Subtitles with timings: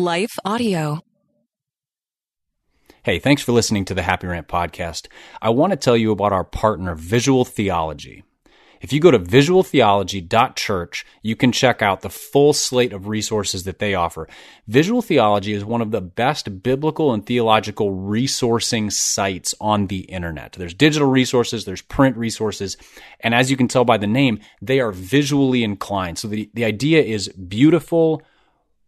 [0.00, 1.00] Life Audio.
[3.02, 5.08] Hey, thanks for listening to the Happy Rant podcast.
[5.42, 8.24] I want to tell you about our partner, Visual Theology.
[8.80, 13.78] If you go to visualtheology.church, you can check out the full slate of resources that
[13.78, 14.26] they offer.
[14.66, 20.52] Visual Theology is one of the best biblical and theological resourcing sites on the internet.
[20.52, 22.78] There's digital resources, there's print resources,
[23.20, 26.18] and as you can tell by the name, they are visually inclined.
[26.18, 28.22] So the, the idea is beautiful,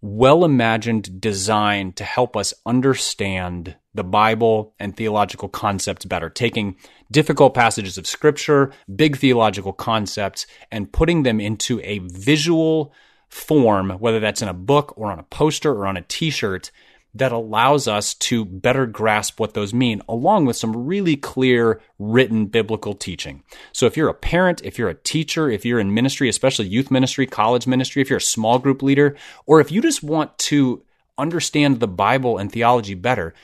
[0.02, 6.76] well imagined design to help us understand the Bible and theological concepts better, taking
[7.10, 12.92] difficult passages of scripture, big theological concepts, and putting them into a visual
[13.28, 16.70] form, whether that's in a book or on a poster or on a t shirt,
[17.14, 22.46] that allows us to better grasp what those mean, along with some really clear written
[22.46, 23.42] biblical teaching.
[23.72, 26.90] So if you're a parent, if you're a teacher, if you're in ministry, especially youth
[26.90, 30.82] ministry, college ministry, if you're a small group leader, or if you just want to
[31.18, 33.34] understand the Bible and theology better,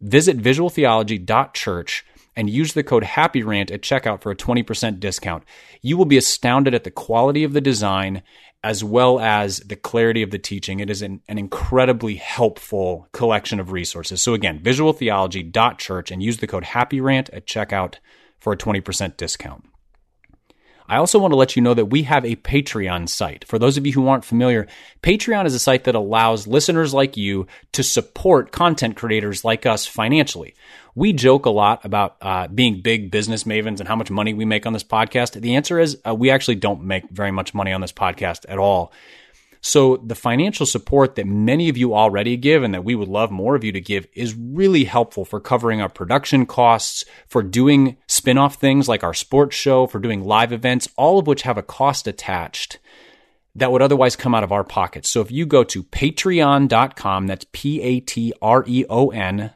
[0.00, 5.44] visit visualtheology.church and use the code HAPPYRANT at checkout for a 20% discount.
[5.82, 8.22] You will be astounded at the quality of the design
[8.64, 10.80] as well as the clarity of the teaching.
[10.80, 14.22] It is an, an incredibly helpful collection of resources.
[14.22, 17.96] So again, visualtheology.church and use the code HAPPYRANT at checkout
[18.38, 19.64] for a 20% discount.
[20.92, 23.46] I also want to let you know that we have a Patreon site.
[23.46, 24.66] For those of you who aren't familiar,
[25.02, 29.86] Patreon is a site that allows listeners like you to support content creators like us
[29.86, 30.54] financially.
[30.94, 34.44] We joke a lot about uh, being big business mavens and how much money we
[34.44, 35.40] make on this podcast.
[35.40, 38.58] The answer is uh, we actually don't make very much money on this podcast at
[38.58, 38.92] all.
[39.64, 43.30] So the financial support that many of you already give and that we would love
[43.30, 47.96] more of you to give is really helpful for covering our production costs, for doing
[48.08, 51.62] spin-off things like our sports show, for doing live events, all of which have a
[51.62, 52.80] cost attached
[53.54, 55.10] that would otherwise come out of our pockets.
[55.10, 57.90] So if you go to patreon.com, that's P-A-T-R-E-O-N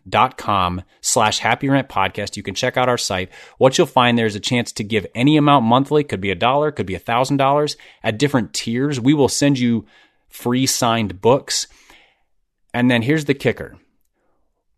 [0.06, 3.30] dot com slash happy rant podcast, you can check out our site.
[3.56, 6.34] What you'll find there is a chance to give any amount monthly, could be a
[6.34, 9.00] dollar, could be a thousand dollars at different tiers.
[9.00, 9.86] We will send you
[10.28, 11.66] free signed books.
[12.74, 13.78] And then here's the kicker.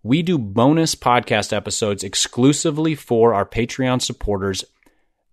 [0.04, 4.64] We do bonus podcast episodes exclusively for our Patreon supporters.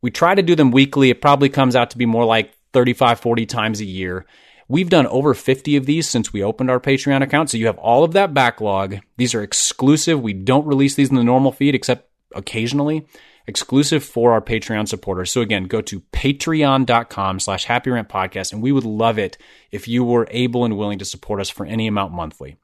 [0.02, 1.12] We try to do them weekly.
[1.12, 4.26] It probably comes out to be more like 35, 40 times a year.
[4.68, 7.50] We've done over 50 of these since we opened our Patreon account.
[7.50, 8.98] So you have all of that backlog.
[9.16, 10.22] These are exclusive.
[10.22, 13.08] We don't release these in the normal feed except occasionally.
[13.48, 15.32] Exclusive for our Patreon supporters.
[15.32, 18.52] So again, go to patreon.com slash happy podcast.
[18.52, 19.38] And we would love it
[19.72, 22.58] if you were able and willing to support us for any amount monthly.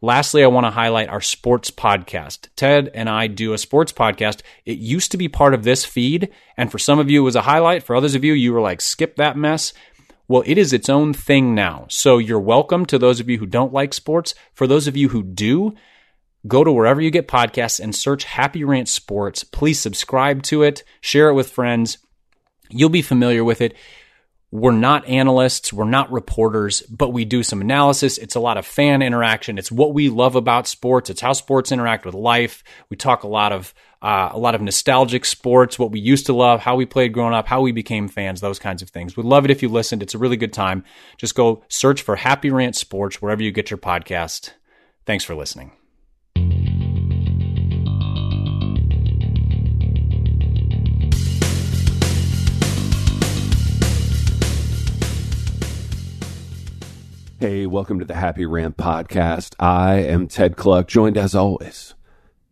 [0.00, 2.48] Lastly, I want to highlight our sports podcast.
[2.54, 4.42] Ted and I do a sports podcast.
[4.64, 7.34] It used to be part of this feed, and for some of you, it was
[7.34, 7.82] a highlight.
[7.82, 9.72] For others of you, you were like, skip that mess.
[10.28, 11.86] Well, it is its own thing now.
[11.88, 14.36] So you're welcome to those of you who don't like sports.
[14.54, 15.74] For those of you who do,
[16.46, 19.42] go to wherever you get podcasts and search Happy Rant Sports.
[19.42, 21.98] Please subscribe to it, share it with friends.
[22.70, 23.74] You'll be familiar with it.
[24.50, 28.16] We're not analysts, we're not reporters, but we do some analysis.
[28.16, 29.58] It's a lot of fan interaction.
[29.58, 31.10] It's what we love about sports.
[31.10, 32.64] It's how sports interact with life.
[32.88, 36.32] We talk a lot of uh, a lot of nostalgic sports, what we used to
[36.32, 39.16] love, how we played growing up, how we became fans, those kinds of things.
[39.16, 40.02] We'd love it if you listened.
[40.02, 40.84] It's a really good time.
[41.16, 44.52] Just go search for Happy Rant Sports wherever you get your podcast.
[45.04, 45.77] Thanks for listening.
[57.38, 59.54] Hey, welcome to the Happy Rant podcast.
[59.60, 61.94] I am Ted Kluck, joined as always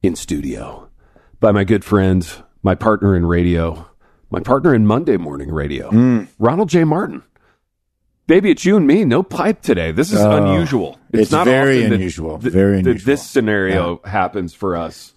[0.03, 0.89] in studio
[1.41, 2.27] by my good friend,
[2.63, 3.89] my partner in radio,
[4.31, 6.29] my partner in Monday morning radio, Mm.
[6.39, 6.85] Ronald J.
[6.85, 7.23] Martin.
[8.29, 9.05] Baby, it's you and me.
[9.05, 9.91] No pipe today.
[9.93, 10.99] This is Oh, unusual.
[11.13, 12.39] it's very often that- unusual.
[12.39, 13.07] that- Very unusual.
[13.07, 15.15] this scenario happens for us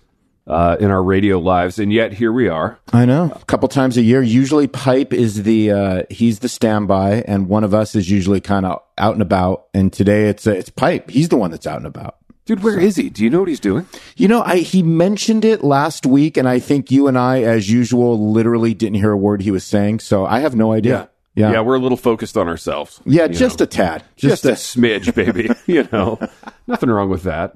[0.50, 2.80] uh, in our radio lives, and yet here we are.
[2.92, 3.32] I know.
[3.36, 4.22] A couple times a year.
[4.22, 8.66] Usually, Pipe is the uh, he's the standby, and one of us is usually kind
[8.66, 9.68] of out and about.
[9.74, 11.10] And today it's uh, it's Pipe.
[11.10, 12.18] He's the one that's out and about.
[12.46, 13.12] Dude, where is he?
[13.12, 13.86] Do you know what he's doing?
[14.16, 17.70] You know, I he mentioned it last week, and I think you and I, as
[17.70, 20.00] usual, literally didn't hear a word he was saying.
[20.00, 21.10] So I have no idea.
[21.36, 23.02] Yeah, Yeah, we're a little focused on ourselves.
[23.06, 23.66] Yeah, just know.
[23.66, 24.04] a tad.
[24.16, 25.50] just Just, a a, smidge, baby.
[25.72, 26.18] you know,
[26.68, 27.56] nothing wrong with that.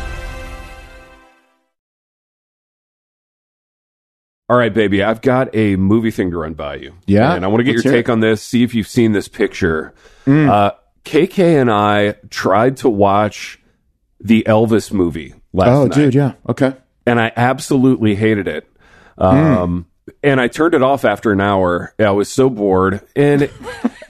[4.51, 5.01] All right, baby.
[5.01, 6.93] I've got a movie thing to run by you.
[7.05, 7.33] Yeah?
[7.33, 8.11] And I want to get Let's your take it.
[8.11, 9.93] on this, see if you've seen this picture.
[10.27, 10.71] Uh,
[11.05, 13.61] KK and I tried to watch
[14.19, 15.73] the Elvis movie last night.
[15.73, 15.93] Oh, night.
[15.95, 16.33] dude, yeah.
[16.49, 16.73] Okay.
[17.05, 18.69] And I absolutely hated it.
[19.17, 19.85] Um,
[20.21, 21.93] And I turned it off after an hour.
[21.97, 22.99] I was so bored.
[23.15, 23.49] And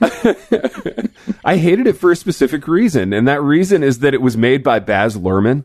[1.44, 3.12] I hated it for a specific reason.
[3.12, 5.62] And that reason is that it was made by Baz Luhrmann.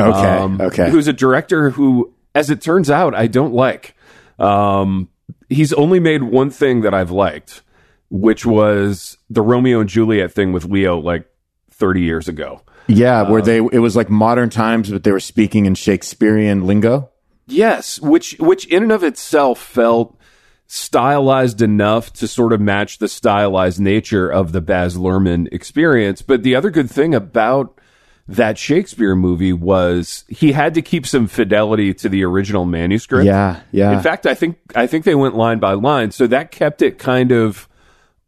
[0.00, 0.64] Okay.
[0.64, 0.84] okay.
[0.84, 3.93] Um, Who's a director who, as it turns out, I don't like.
[4.38, 5.08] Um,
[5.48, 7.62] he's only made one thing that I've liked,
[8.10, 11.28] which was the Romeo and Juliet thing with Leo like
[11.70, 12.62] 30 years ago.
[12.86, 17.10] yeah, where they it was like modern times, but they were speaking in Shakespearean lingo.
[17.46, 20.18] Yes, which which in and of itself felt
[20.66, 26.22] stylized enough to sort of match the stylized nature of the Baz Luhrmann experience.
[26.22, 27.78] But the other good thing about
[28.26, 33.26] that Shakespeare movie was he had to keep some fidelity to the original manuscript.
[33.26, 33.92] Yeah, yeah.
[33.92, 36.98] In fact, I think I think they went line by line, so that kept it
[36.98, 37.68] kind of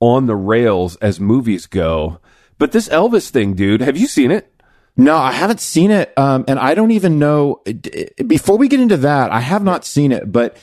[0.00, 2.20] on the rails as movies go.
[2.58, 4.52] But this Elvis thing, dude, have you seen it?
[4.98, 7.62] No, I haven't seen it, um, and I don't even know.
[8.26, 10.56] Before we get into that, I have not seen it, but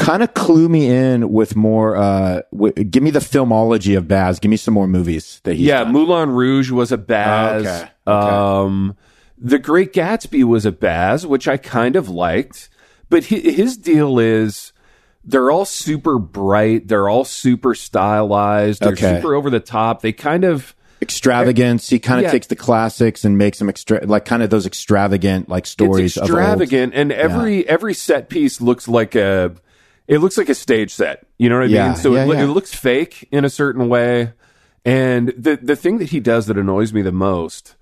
[0.00, 1.96] kind of clue me in with more.
[1.96, 4.38] Uh, w- give me the filmology of Baz.
[4.40, 5.64] Give me some more movies that he.
[5.68, 5.92] yeah, done.
[5.92, 7.66] Moulin Rouge was a Baz.
[7.66, 8.28] Okay, okay.
[8.28, 8.96] Um,
[9.38, 12.68] the Great Gatsby was a Baz, which I kind of liked.
[13.08, 14.72] But hi- his deal is
[15.24, 16.88] they're all super bright.
[16.88, 18.80] They're all super stylized.
[18.82, 19.16] They're Okay.
[19.16, 20.00] super over the top.
[20.02, 21.88] They kind of extravagance.
[21.88, 22.30] He kind of Yeah.
[22.32, 26.26] takes the classics and makes them extra, like kind of those extravagant like stories it's
[26.26, 29.52] extravagant, and every every set piece looks like a
[30.10, 31.24] it looks like a stage set.
[31.38, 31.96] You know what I Yeah, mean?
[31.96, 32.42] So yeah, it, yeah.
[32.42, 34.32] it looks fake in a certain way.
[34.84, 37.76] And the the thing that he does that annoys me the most,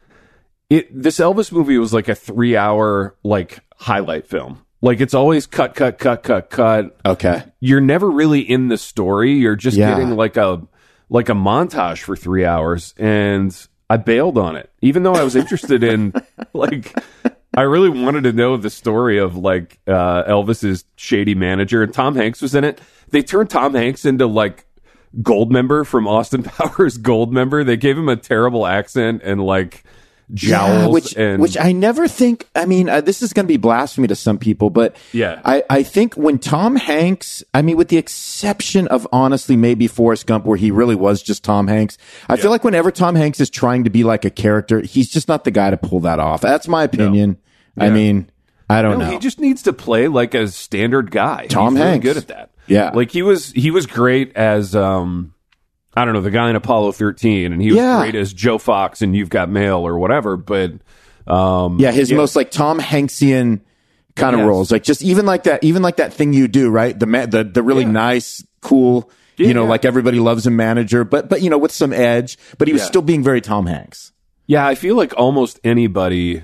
[0.69, 4.65] it this Elvis movie was like a three hour like highlight film.
[4.83, 6.97] Like it's always cut, cut, cut, cut, cut.
[7.05, 7.43] Okay.
[7.61, 9.33] You're never really in the story.
[9.33, 10.63] You're just getting like a
[11.09, 13.57] like a montage for three hours, and
[13.89, 16.13] I bailed on it, even though I was interested in
[16.53, 16.95] like.
[17.59, 22.15] I really wanted to know the story of like uh, Elvis's shady manager, and Tom
[22.15, 22.81] Hanks was in it.
[23.11, 24.65] They turned Tom Hanks into like
[25.23, 26.99] Goldmember from Austin Powers.
[26.99, 27.67] Goldmember.
[27.67, 29.83] They gave him a terrible accent and like
[30.33, 32.49] jowls, Yeah, which and which I never think.
[32.55, 35.41] I mean, uh, this is going to be blasphemy to some people, but Yeah.
[35.45, 40.27] I I think when Tom Hanks, I mean, with the exception of honestly maybe Forrest
[40.29, 43.51] Gump, where he really was just Tom Hanks, I feel like whenever Tom Hanks is
[43.51, 46.41] trying to be like a character, he's just not the guy to pull that off.
[46.43, 47.39] That's my opinion.
[47.41, 47.48] I
[47.87, 47.93] Yeah.
[47.93, 48.31] mean,
[48.69, 49.11] I don't No, know.
[49.13, 51.47] he just needs to play like a standard guy.
[51.49, 52.05] Tom He's really Hanks.
[52.05, 52.51] good at that.
[52.67, 52.91] Yeah.
[52.95, 55.33] like he was he was great as um
[55.97, 57.99] I don't know the guy in Apollo thirteen, and he was Yeah.
[58.01, 60.37] great as Joe Fox and You've Got Mail or whatever.
[60.37, 60.73] But
[61.27, 63.61] um yeah, his most like Tom Hanksian
[64.17, 64.47] kind of Yes.
[64.49, 66.99] roles, like just even like that, even like that thing you do, right?
[66.99, 67.91] The ma- the the really Yeah.
[67.93, 71.93] nice, cool, you know, like everybody loves a manager, but but you know, with some
[71.93, 72.89] edge, but he was Yeah.
[72.89, 74.13] still being very Tom Hanks.
[74.47, 76.43] yeah, I feel like almost anybody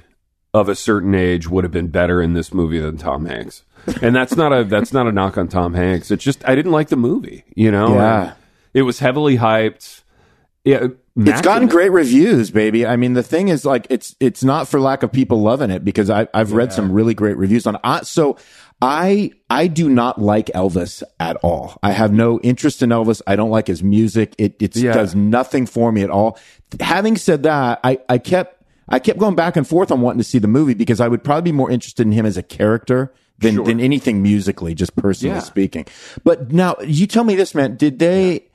[0.54, 3.64] of a certain age would have been better in this movie than Tom Hanks.
[4.00, 6.11] And that's not a that's not a knock on Tom Hanks.
[6.11, 7.44] It's just I didn't like the movie.
[7.54, 8.34] You know, Yeah.
[8.73, 10.00] it was heavily hyped.
[10.64, 12.87] Yeah, It's gotten great reviews, baby.
[12.87, 15.84] I mean, the thing is, like, it's it's not for lack of people loving it
[15.84, 17.76] because I I've read some really great reviews on.
[17.84, 18.06] it.
[18.06, 18.38] so
[18.80, 21.78] I I do not like Elvis at all.
[21.82, 23.20] I have no interest in Elvis.
[23.26, 24.34] I don't like his music.
[24.38, 24.94] It it Yeah.
[24.94, 26.38] does nothing for me at all.
[26.80, 28.53] Having said that, I I kept
[28.88, 31.25] I kept going back and forth on wanting to see the movie because I would
[31.25, 35.35] probably be more interested in him as a character than than anything musically, just personally
[35.37, 35.41] Yeah.
[35.41, 35.87] speaking.
[36.23, 37.76] But now you tell me this, man.
[37.76, 38.47] Did they?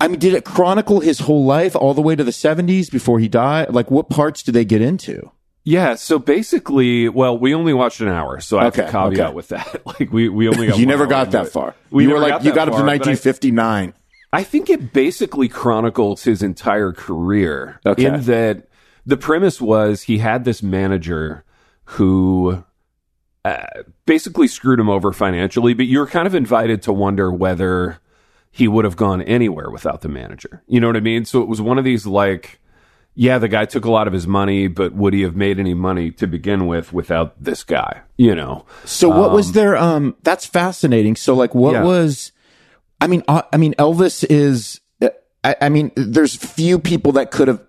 [0.00, 3.18] I mean, did it chronicle his whole life all the way to the 70s before
[3.18, 3.74] he died?
[3.74, 5.30] Like, what parts did they get into?
[5.64, 9.20] Yeah, so basically, well, we only watched an hour, so I have Okay, to caveat
[9.26, 9.34] okay.
[9.34, 9.82] with that.
[9.86, 11.74] Like we we only got you never got that far.
[11.90, 13.92] We you were like got you got up to far, I- 1959.
[14.32, 18.04] I think it basically chronicles his entire career Okay.
[18.06, 18.67] in that
[19.08, 21.42] the premise was he had this manager
[21.84, 22.62] who
[23.42, 23.64] uh,
[24.04, 28.00] basically screwed him over financially, but you were kind of invited to wonder whether
[28.50, 30.62] he would have gone anywhere without the manager.
[30.66, 31.24] You know what I mean?
[31.24, 32.60] So it was one of these like,
[33.14, 35.72] yeah, the guy took a lot of his money, but would he have made any
[35.72, 38.02] money to begin with without this guy?
[38.18, 38.66] You know?
[38.84, 41.16] So what was their um that's fascinating.
[41.16, 41.84] So like what Yeah.
[41.84, 42.32] was
[43.00, 45.08] I mean uh, I mean Elvis is uh,
[45.42, 47.62] I, I mean there's few people that could have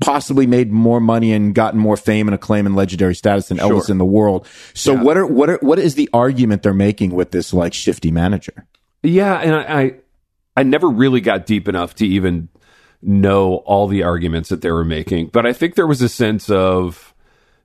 [0.00, 3.90] possibly made more money and gotten more fame and acclaim and legendary status than Elvis
[3.90, 4.46] in the world.
[4.74, 8.10] So what are what are what is the argument they're making with this like shifty
[8.10, 8.66] manager?
[9.02, 9.94] Yeah, and I, I
[10.58, 12.48] I never really got deep enough to even
[13.00, 16.48] know all the arguments that they were making, but I think there was a sense
[16.50, 17.12] of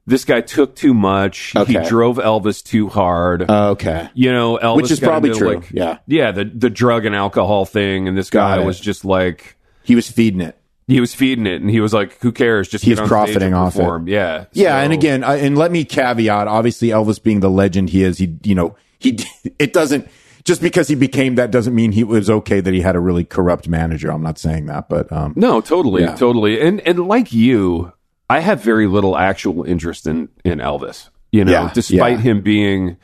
[0.07, 1.53] this guy took too much.
[1.67, 3.45] He drove Elvis too hard.
[3.49, 4.09] Oh, okay.
[4.13, 5.55] you know, Elvis Which is probably into, true.
[5.55, 5.97] Like, Yeah.
[6.07, 8.65] yeah, the the drug and alcohol thing, and this Got guy it.
[8.65, 10.57] was just like He was feeding it.
[10.87, 12.67] He was feeding it, and he was like, "Who cares?
[12.69, 13.79] Just He's get on stage profiting off it.
[13.79, 16.47] perform." Yeah, Yeah, So- and again, I, and let me caveat.
[16.47, 19.19] Obviously, Elvis being the legend he is, he you know he
[19.59, 20.07] it doesn't
[20.45, 23.25] just because he became that doesn't mean he was okay that he had a really
[23.25, 24.09] corrupt manager.
[24.11, 26.15] I'm not saying that, but um, No, totally, Yeah.
[26.15, 26.61] totally.
[26.61, 27.91] And and like you,
[28.29, 31.09] I have very little actual interest in in Elvis.
[31.33, 32.23] You know, Yeah, despite yeah.
[32.23, 32.95] him being,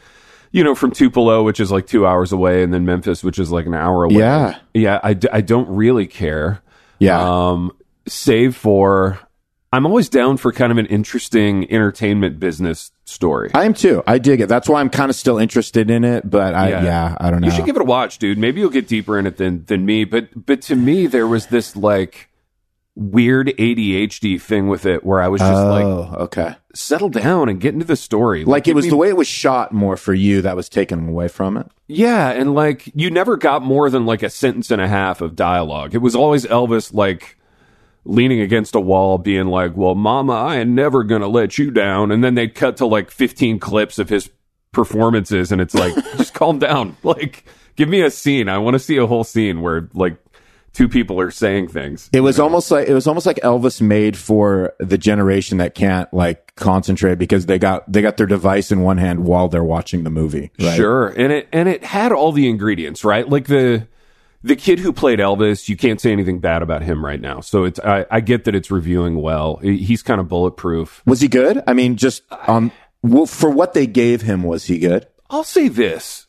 [0.54, 3.52] you know, from Tupelo, which is like two hours away, and then Memphis, which is
[3.52, 4.16] like an hour away.
[4.20, 4.56] Yeah.
[4.74, 5.02] yeah.
[5.04, 6.62] I, d- I don't really care.
[7.04, 7.72] Yeah, Um,
[8.08, 9.20] save for,
[9.72, 13.50] I'm always down for kind of an interesting entertainment business story.
[13.54, 14.04] I am too.
[14.06, 14.48] I dig it.
[14.48, 16.30] That's why I'm kind of still interested in it.
[16.30, 16.84] But I Yeah.
[16.84, 17.48] yeah, I don't know.
[17.48, 18.38] You should give it a watch, dude.
[18.38, 20.04] Maybe you'll get deeper in it than than me.
[20.06, 22.30] But but to me, there was this like
[22.96, 26.56] weird ADHD thing with it where I was just like, oh, okay.
[26.76, 28.46] settle down and get into the story.
[28.46, 31.10] Like it was me- the way it was shot more for you that was taken
[31.10, 31.68] away from it.
[31.88, 35.36] yeah, and like you never got more than like a sentence and a half of
[35.36, 35.96] dialogue.
[35.96, 37.38] It was always Elvis like
[38.06, 42.12] leaning against a wall, being like, "Well, Mama, I ain't never gonna let you down,"
[42.12, 44.30] and then they'd cut to like fifteen clips of his
[44.72, 46.96] performances, and it's like, just calm down.
[47.04, 47.46] Like,
[47.76, 48.50] give me a scene.
[48.50, 50.18] I want to see a whole scene where like
[50.74, 52.10] two people are saying things.
[52.12, 56.12] It was almost like it was almost like Elvis made for the generation that can't
[56.14, 60.04] like concentrate because they got they got their device in one hand while they're watching
[60.04, 60.52] the movie.
[60.60, 60.76] Right?
[60.76, 63.28] Sure, and it and it had all the ingredients, right?
[63.28, 63.88] Like the
[64.44, 67.40] the kid who played Elvis, you can't say anything bad about him right now.
[67.40, 69.58] So it's I, I get that it's reviewing well.
[69.58, 71.02] He's kind of bulletproof.
[71.06, 71.64] Was he good?
[71.66, 72.72] I mean, just um,
[73.28, 75.08] for what they gave him, was he good?
[75.30, 76.28] I'll say this: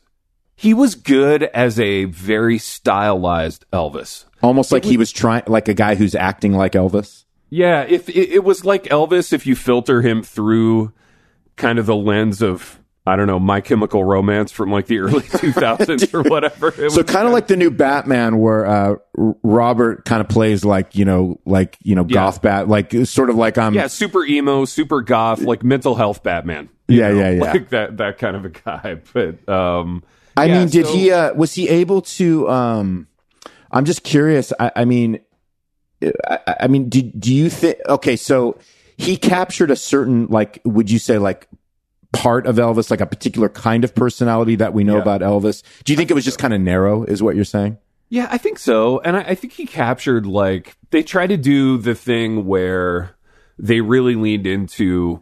[0.55, 4.25] he was good as a very stylized Elvis.
[4.41, 7.25] Almost like he was trying, like a guy who's acting like Elvis.
[7.49, 10.93] Yeah, if it, it was like Elvis, if you filter him through
[11.55, 15.21] kind of the lens of I don't know My Chemical Romance from like the early
[15.21, 16.69] 2000s or whatever.
[16.69, 20.95] It So kind of like the new Batman, where uh, Robert kind of plays like
[20.95, 24.25] you know, like you know, goth bat, like sort of like I'm um, Yeah, super
[24.25, 26.69] emo, super goth, like mental health Batman.
[26.87, 27.39] Yeah, yeah, yeah.
[27.53, 28.97] Like that that kind of a guy.
[29.13, 30.03] But um
[30.37, 31.11] I yeah, mean, did so- he?
[31.11, 32.49] Uh, was he able to?
[32.49, 33.07] Um,
[33.71, 34.51] I'm just curious.
[34.59, 35.19] I, I mean,
[36.27, 37.77] I, I mean, did do you think?
[37.87, 38.57] Okay, so
[38.97, 41.47] he captured a certain, like, would you say, like,
[42.13, 45.01] part of Elvis, like a particular kind of personality that we know Yeah.
[45.01, 45.63] about Elvis?
[45.83, 47.03] Do you think it was just kind of narrow?
[47.03, 47.77] Is what you're saying?
[48.09, 48.99] Yeah, I think so.
[48.99, 53.15] And I, I think he captured like they try to do the thing where
[53.57, 55.21] they really leaned into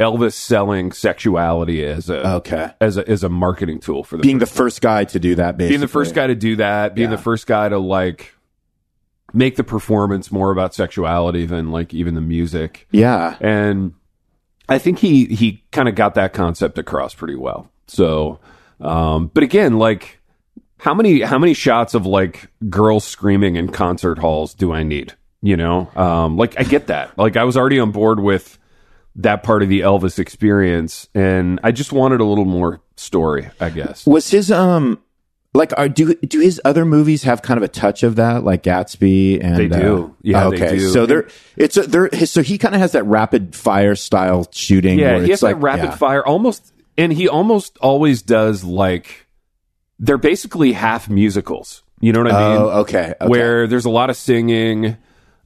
[0.00, 4.38] Elvis selling sexuality as a Okay, as a as a marketing tool for the being
[4.38, 5.68] the first guy to do that, basically.
[5.72, 7.16] being the first guy to do that, being Yeah.
[7.16, 8.34] the first guy to like
[9.32, 12.88] make the performance more about sexuality than like even the music.
[12.90, 13.92] Yeah, and
[14.68, 17.70] I think he he kind of got that concept across pretty well.
[17.86, 18.40] So,
[18.80, 20.20] um, but again, like
[20.78, 25.12] how many how many shots of like girls screaming in concert halls do I need?
[25.42, 27.16] You know, um, like I get that.
[27.18, 28.58] Like I was already on board with
[29.16, 33.50] that part of the Elvis experience, and I just wanted a little more story.
[33.60, 34.06] I guess.
[34.06, 35.00] was his um.
[35.52, 38.62] Like, are, do do his other movies have kind of a touch of that, like
[38.62, 39.42] Gatsby?
[39.42, 40.04] And They do.
[40.04, 40.78] uh, Yeah, they okay.
[40.78, 40.90] do.
[40.90, 41.26] So there,
[41.56, 42.08] it's a there.
[42.12, 45.00] his- So he kind of has that rapid fire style shooting.
[45.00, 45.96] Yeah, where he has like, that rapid yeah.
[45.96, 49.26] fire almost, and he almost always does like
[49.98, 51.82] they're basically half musicals.
[52.00, 52.62] You know what I mean?
[52.62, 53.26] Oh, okay, okay.
[53.28, 54.96] Where there's a lot of singing,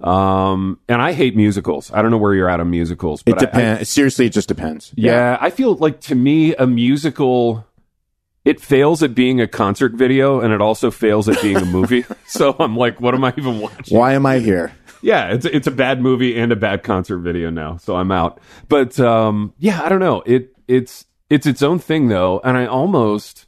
[0.01, 1.91] um, and I hate musicals.
[1.93, 3.89] I don't know where you're at on musicals, It but I- I- depends.
[3.91, 4.93] Seriously, it just depends.
[4.97, 7.67] yeah, I feel like to me a musical.
[8.45, 12.05] It fails at being a concert video, and it also fails at being a movie.
[12.27, 13.97] so I'm like, what am I even watching?
[13.97, 14.73] Why am I here?
[15.01, 18.39] yeah, it's it's a bad movie and a bad concert video now, so I'm out.
[18.69, 20.23] But um, yeah, I don't know.
[20.27, 23.47] It it's it's its own thing though, and I almost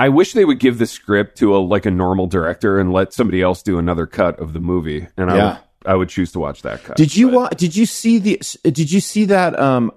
[0.00, 3.12] I wish they would give the script to a like a normal director and let
[3.12, 6.38] somebody else do another cut of the movie, and I would, I would choose to
[6.38, 6.96] watch that cut.
[6.96, 8.40] Did you But- wa- Did you see the?
[8.64, 9.58] Did you see that?
[9.58, 9.92] Um,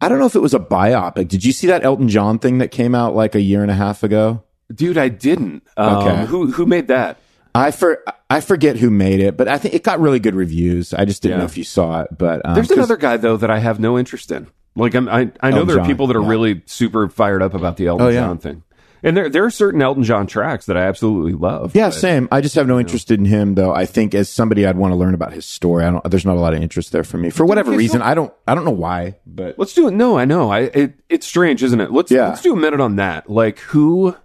[0.00, 1.28] I don't know if it was a biopic.
[1.28, 3.74] Did you see that Elton John thing that came out like a year and a
[3.74, 4.42] half ago?
[4.72, 4.96] dude?
[4.96, 5.62] I didn't.
[5.76, 6.26] Um, Okay.
[6.26, 7.18] Who who made that?
[7.54, 10.94] I for I forget who made it, but I think it got really good reviews.
[10.94, 11.38] I just didn't Yeah.
[11.40, 12.16] know if you saw it.
[12.16, 14.46] But um, There's another guy though that I have no interest in.
[14.76, 16.28] Like I'm, I, I know Elton there are John, people that are yeah.
[16.28, 18.20] really super fired up about the Elton Oh, yeah.
[18.20, 18.62] John thing,
[19.02, 21.74] and there there are certain Elton John tracks that I absolutely love.
[21.74, 22.28] Yeah, but- same.
[22.30, 23.72] I just have no interest in him, though.
[23.74, 25.84] I think as somebody, I'd want to learn about his story.
[25.84, 26.10] I don't.
[26.10, 28.00] There's not a lot of interest there for me for whatever reason.
[28.00, 28.32] so- I don't.
[28.46, 29.92] I don't know why, but Let's do it.
[29.92, 30.50] No, I know.
[30.50, 31.92] I it, it's strange, isn't it?
[31.92, 32.28] Let's Yeah.
[32.28, 33.28] let's do a minute on that.
[33.30, 34.16] Like who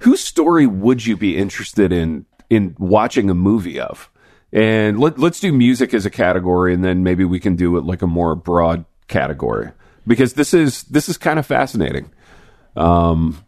[0.00, 4.10] whose story would you be interested in in watching a movie of?
[4.50, 7.84] And let let's do music as a category, and then maybe we can do it
[7.84, 9.72] like a more broad category
[10.06, 12.10] because this is this is kind of fascinating.
[12.76, 13.44] Um,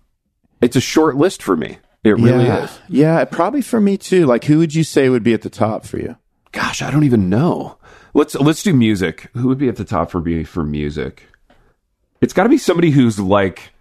[0.60, 1.78] it's a short list for me.
[2.02, 2.78] It really yeah, is.
[2.88, 4.24] yeah, probably for me too.
[4.24, 6.16] Like, who would you say would be at the top for you?
[6.52, 7.78] Gosh, I don't even know.
[8.14, 9.30] Let's let's do music.
[9.34, 11.26] Who would be at the top for me for music?
[12.20, 13.72] It's got to be somebody who's like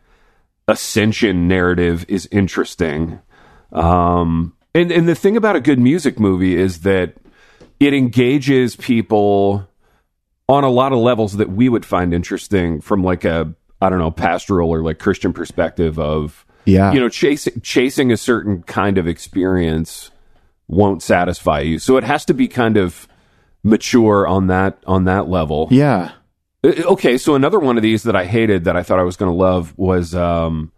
[0.67, 3.19] ascension narrative is interesting.
[3.71, 7.15] Um, and and the thing about a good music movie is that
[7.79, 9.67] it engages people
[10.48, 14.00] on a lot of levels that we would find interesting from like a I don't
[14.00, 18.98] know pastoral or like Christian perspective of Yeah, you know chasing chasing a certain kind
[18.98, 20.12] of experience
[20.68, 23.08] won't satisfy you so it has to be kind of
[23.63, 26.12] mature on that on that level yeah.
[26.63, 29.18] Uh, okay so another one of these that i hated that i thought i was
[29.18, 30.72] going to love was um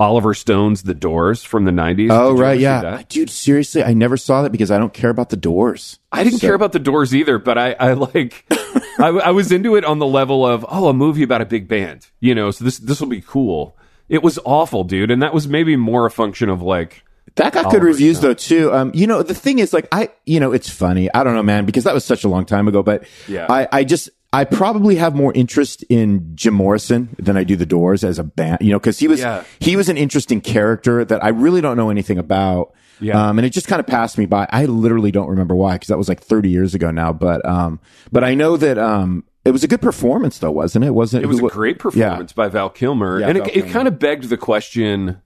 [0.00, 3.30] oliver stone's the doors from the 90s Oh right, yeah, dude.
[3.30, 5.98] Seriously, I never saw that because I don't care about the Doors.
[6.12, 8.44] i didn't So- care about the doors either but i i like
[9.00, 11.68] I, I was into it on the level of oh a movie about a big
[11.68, 13.76] band you know so this this will be cool
[14.08, 17.02] it was awful dude and that was maybe more a function of like
[17.36, 18.72] That got good reviews though too.
[18.72, 21.08] Um, you know, the thing is, like, I, you know, it's funny.
[21.14, 22.82] I don't know, man, because that was such a long time ago.
[22.82, 23.46] But Yeah.
[23.48, 27.64] I, I just, I probably have more interest in Jim Morrison than I do the
[27.66, 28.58] Doors as a band.
[28.60, 29.44] You know, because he was, Yeah.
[29.60, 32.74] he was an interesting character that I really don't know anything about.
[33.00, 33.28] Yeah.
[33.28, 34.48] Um, and it just kind of passed me by.
[34.50, 37.12] I literally don't remember why, because that was like 30 years ago now.
[37.12, 37.78] But, um,
[38.10, 40.90] but I know that, um, it was a good performance though, wasn't it?
[40.94, 43.56] Wasn't It It was who- a great performance by Val Kilmer, Yeah, and Val it,
[43.56, 45.16] it kind of begged the question: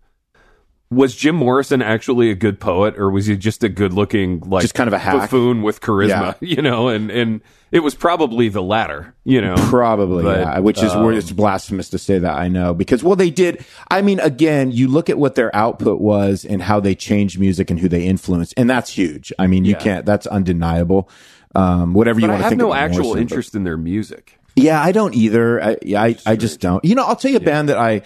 [0.93, 4.75] Was Jim Morrison actually a good poet, or was he just a good-looking, like, Just
[4.75, 5.15] kind of a hack?
[5.15, 6.37] buffoon with charisma?
[6.41, 9.15] You know, and and it was probably the latter.
[9.25, 10.59] You know, Probably, But, yeah.
[10.59, 12.35] Which is where um, it's blasphemous to say that.
[12.37, 13.65] I know because well, they did.
[13.91, 17.71] I mean, again, you look at what their output was and how they changed music
[17.71, 19.33] and who they influenced, and that's huge.
[19.39, 19.79] I mean, you Yeah.
[19.79, 20.07] can't.
[20.07, 21.09] That's undeniable.
[21.55, 23.77] Um, whatever you But I want to have no actual Morrison, but- interest in their
[23.79, 24.39] music.
[24.57, 25.63] yeah, I don't either.
[25.63, 26.85] I, I, I just don't.
[26.85, 28.03] You know, I'll tell you a band that I,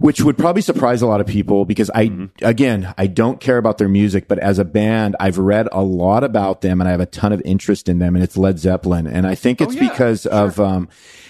[0.00, 2.44] which would probably surprise a lot of people because I, Mm-hmm.
[2.44, 6.24] again, I don't care about their music, but as a band, I've read a lot
[6.24, 9.06] about them and I have a ton of interest in them and it's Led Zeppelin.
[9.06, 10.88] And I think it's Oh, yeah, because of, um,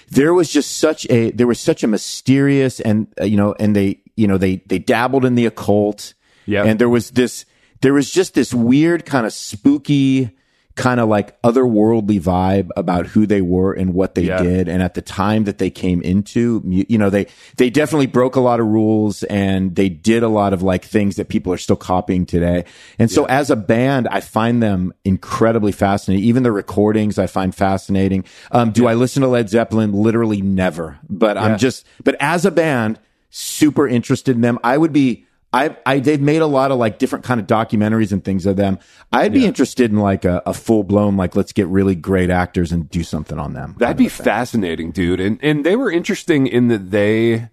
[0.09, 3.75] there was just such a, there was such a mysterious and, uh, you know, and
[3.75, 6.13] they, you know, they, they dabbled in the occult.
[6.45, 6.63] Yeah.
[6.63, 7.45] And there was this,
[7.81, 10.31] there was just this weird kind of spooky,
[10.75, 14.41] kind of like otherworldly vibe about who they were and what they Yeah.
[14.41, 14.69] did.
[14.69, 18.39] And at the time that they came into, you know, they, they definitely broke a
[18.39, 21.75] lot of rules and they did a lot of like things that people are still
[21.75, 22.63] copying today.
[22.97, 26.23] And so as a band, I find them incredibly fascinating.
[26.25, 28.23] Even the recordings I find fascinating.
[28.51, 29.91] Um, do I listen to Led Zeppelin?
[29.91, 31.43] Literally never, but Yeah.
[31.43, 32.97] I'm just, but as a band,
[33.29, 34.57] super interested in them.
[34.63, 38.13] I would be, I, I, they've made a lot of like different kind of documentaries
[38.13, 38.79] and things of them.
[39.11, 42.71] I'd be interested in like a, a full blown, like, let's get really great actors
[42.71, 43.75] and do something on them.
[43.77, 45.19] That'd be fascinating, dude.
[45.19, 47.49] And and they were interesting in that they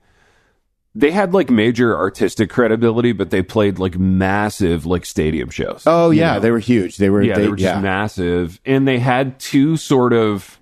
[0.95, 5.83] they had like major artistic credibility, but they played like massive like stadium shows.
[5.87, 6.41] Oh you yeah, know?
[6.41, 6.99] they were huge.
[6.99, 7.81] They were, yeah, they, they, were just yeah.
[7.81, 10.59] massive, and they had two sort of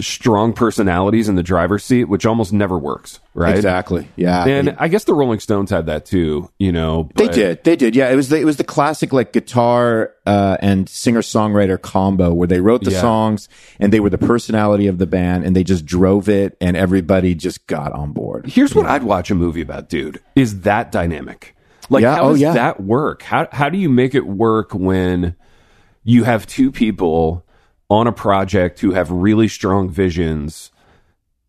[0.00, 3.54] strong personalities in the driver's seat, which almost never works, right?
[3.54, 4.08] Exactly.
[4.16, 4.44] Yeah.
[4.46, 7.08] And They- I guess the Rolling Stones had that too, you know.
[7.14, 7.64] They did.
[7.64, 7.96] They did.
[7.96, 8.10] Yeah.
[8.10, 12.48] It was the, it was the classic like guitar uh, and singer songwriter combo where
[12.48, 13.00] they wrote the Yeah.
[13.00, 13.48] songs
[13.80, 17.34] and they were the personality of the band and they just drove it and everybody
[17.34, 18.46] just got on board.
[18.46, 20.20] Here's what I'd watch a movie about, dude.
[20.34, 21.54] Is that dynamic?
[21.88, 22.52] Like, Yeah, how oh, does yeah.
[22.52, 23.22] that work?
[23.22, 25.36] How how do you make it work when
[26.02, 27.45] you have two people
[27.88, 30.70] on a project who have really strong visions,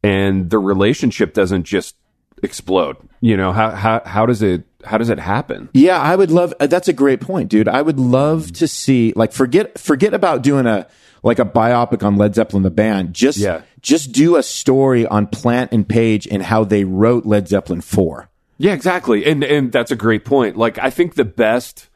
[0.04, 1.96] and the relationship doesn't just
[2.44, 2.98] explode?
[3.22, 5.70] You know how how how does it how does it happen?
[5.74, 6.54] Yeah, I would love.
[6.60, 7.68] uh, That's a great point, dude.
[7.68, 10.88] I would love to see like forget forget about doing a
[11.24, 13.14] like a biopic on Led Zeppelin the band.
[13.14, 13.62] Just Yeah.
[13.82, 18.30] just do a story on Plant and Page and how they wrote Led Zeppelin four.
[18.60, 19.26] Yeah, exactly.
[19.26, 20.56] And and that's a great point.
[20.58, 21.90] Like I think the best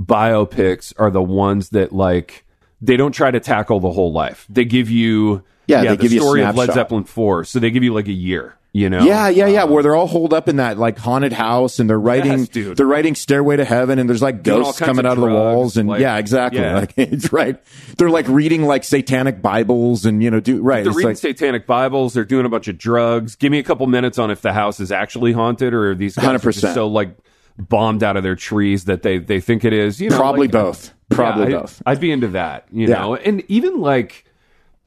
[0.00, 2.43] biopics are the ones that like
[2.84, 4.46] they don't try to tackle the whole life.
[4.48, 6.72] They give you Yeah, they the give you a story of Led.
[6.72, 7.44] Zeppelin 4.
[7.44, 9.04] So they give you like a year, you know.
[9.04, 9.64] Yeah, yeah, yeah.
[9.64, 12.76] Where um, they're all holed up in that like haunted house and they're writing, Yes,
[12.76, 15.76] they're writing Stairway to Heaven and there's like ghosts coming of out of the walls
[15.76, 16.60] and like- yeah, exactly.
[16.60, 16.80] yeah.
[16.80, 17.58] Like it's right.
[17.96, 20.84] They're like reading like satanic Bibles and you know do right.
[20.84, 22.12] They're reading like, satanic Bibles.
[22.14, 23.36] They're doing a bunch of drugs.
[23.36, 26.16] Give me a couple minutes on if the house is actually haunted or are these
[26.16, 26.74] just 100%.
[26.74, 27.16] so like
[27.58, 30.00] bombed out of their trees that they they think it is.
[30.00, 30.92] You know, Probably like, both.
[31.10, 31.82] Probably Yeah, I- both.
[31.86, 32.94] I'd be into that, you Yeah.
[33.00, 33.14] know.
[33.16, 34.24] And even like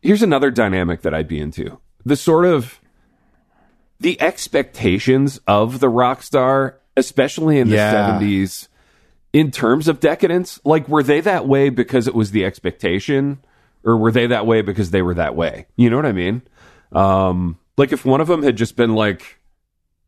[0.02, 1.80] here's another dynamic that I'd be into.
[2.06, 2.80] The sort of
[4.00, 7.92] the expectations of the rock star, especially in the Yeah.
[8.20, 8.68] 70s
[9.34, 13.40] in terms of decadence, like were they that way because it was the expectation
[13.84, 15.66] or were they that way because they were that way?
[15.78, 16.42] You know what I mean?
[16.92, 19.40] Um like if one of them had just been like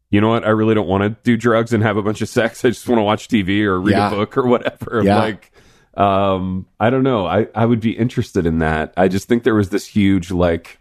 [0.10, 0.44] you know what?
[0.46, 2.64] I really don't want to do drugs and have a bunch of sex.
[2.66, 4.08] I just want to watch TV or read Yeah.
[4.08, 5.02] a book or whatever.
[5.04, 5.18] Yeah.
[5.20, 5.52] Like,
[5.96, 7.26] um, I don't know.
[7.28, 8.94] I, I would be interested in that.
[8.98, 10.80] I just think there was this huge, like,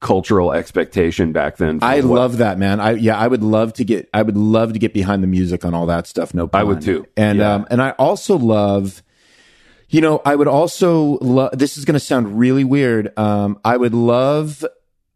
[0.00, 1.78] cultural expectation back then.
[1.82, 2.78] I what- love that, man.
[2.78, 5.64] I yeah, I would love to get I would love to get behind the music
[5.64, 6.34] on all that stuff.
[6.34, 6.60] No, pun.
[6.60, 7.06] I would too.
[7.16, 7.54] And Yeah.
[7.54, 9.02] um and I also love
[9.88, 13.16] you know, I would also love this is going to sound really weird.
[13.18, 14.62] Um I would love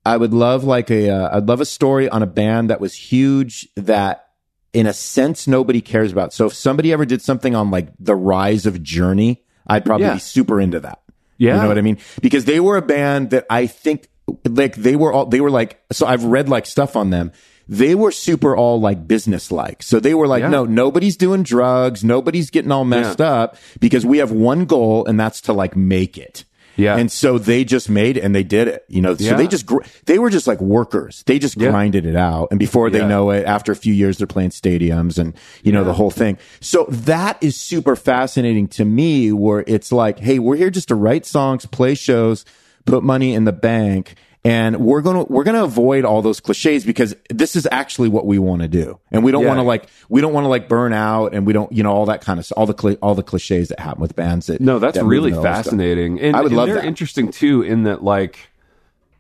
[0.09, 2.95] I would love like a uh, I'd love a story on a band that was
[2.95, 4.27] huge that
[4.73, 6.33] in a sense nobody cares about.
[6.33, 10.15] So if somebody ever did something on like the rise of Journey, I'd probably Yeah.
[10.15, 11.01] be super into that.
[11.39, 11.57] Yeah.
[11.57, 11.99] You know what I mean?
[12.21, 14.09] Because they were a band that I think
[14.47, 17.33] like they were all they were like so I've read like stuff on them.
[17.71, 19.83] They were super all like business like.
[19.83, 20.49] So they were like, Yeah.
[20.49, 25.21] no, nobody's doing drugs, nobody's getting all messed up because we have one goal and
[25.21, 26.45] that's to like make it.
[26.79, 26.97] Yeah.
[26.97, 29.15] And so they just made it and they did it, you know.
[29.17, 29.35] So Yeah.
[29.35, 31.25] they just gr- they were just like workers.
[31.27, 31.71] They just Yeah.
[31.71, 35.19] grinded it out and before they know it after a few years they're playing stadiums
[35.19, 36.39] and you know the whole thing.
[36.61, 40.95] So that is super fascinating to me where it's like, hey, we're here just to
[40.95, 42.45] write songs, play shows,
[42.87, 46.41] put money in the bank and we're going to we're going to avoid all those
[46.41, 48.99] clichés because this is actually what we want to do.
[49.11, 49.49] And we don't Yeah.
[49.49, 51.91] want to like we don't want to like burn out and we don't, you know,
[51.93, 54.61] all that kind of all the cli- all the clichés that happen with bands that
[54.61, 55.65] No, that's that really into all that stuff.
[55.67, 56.21] fascinating.
[56.21, 56.85] And, I would and love they're that.
[56.85, 58.39] interesting too in that like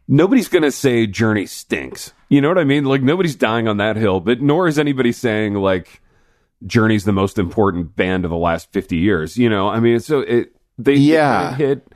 [0.07, 2.13] nobody's going to say Journey stinks.
[2.29, 2.85] You know what I mean?
[2.85, 6.01] Like nobody's dying on that hill, but nor is anybody saying like
[6.67, 9.37] Journey's the most important band of the last 50 years.
[9.37, 11.51] You know, I mean, so it they Yeah.
[11.51, 11.93] kinda hit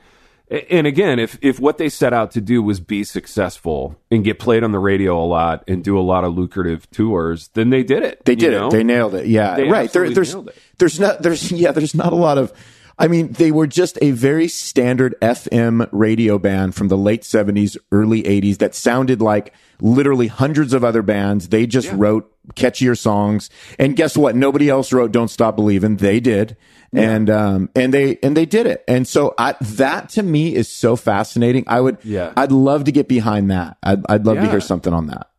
[0.69, 4.37] and again, if if what they set out to do was be successful and get
[4.37, 7.83] played on the radio a lot and do a lot of lucrative tours, then they
[7.83, 8.23] did it.
[8.25, 8.67] They did know?
[8.67, 8.71] it.
[8.71, 9.25] They nailed it.
[9.25, 9.91] Yeah, They right.
[9.91, 10.35] There, there's
[10.77, 12.53] there's not there's yeah there's not a lot of.
[12.97, 17.77] I mean, they were just a very standard FM radio band from the late '70s,
[17.91, 21.49] early '80s that sounded like literally hundreds of other bands.
[21.49, 24.35] They just wrote catchier songs, and guess what?
[24.35, 26.55] Nobody else wrote "Don't Stop Believing." They did,
[26.93, 28.83] and um and they and they did it.
[28.87, 31.63] And so I, that to me is so fascinating.
[31.67, 32.33] I would Yeah.
[32.37, 33.77] I'd love to get behind that.
[33.81, 35.29] I'd I'd love to hear something on that.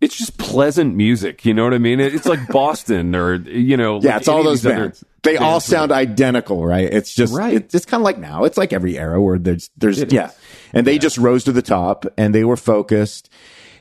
[0.00, 1.44] It's just pleasant music.
[1.44, 1.98] You know what I mean?
[2.00, 5.04] It's like Boston or you know, Yeah, like it's all those bands.
[5.22, 6.88] They all sound identical, right?
[6.92, 7.54] It's just Right.
[7.54, 8.44] It's, it's kind of like now.
[8.44, 10.36] It's like every era where there's there's It yeah, is.
[10.72, 13.28] and they just rose to the top and they were focused.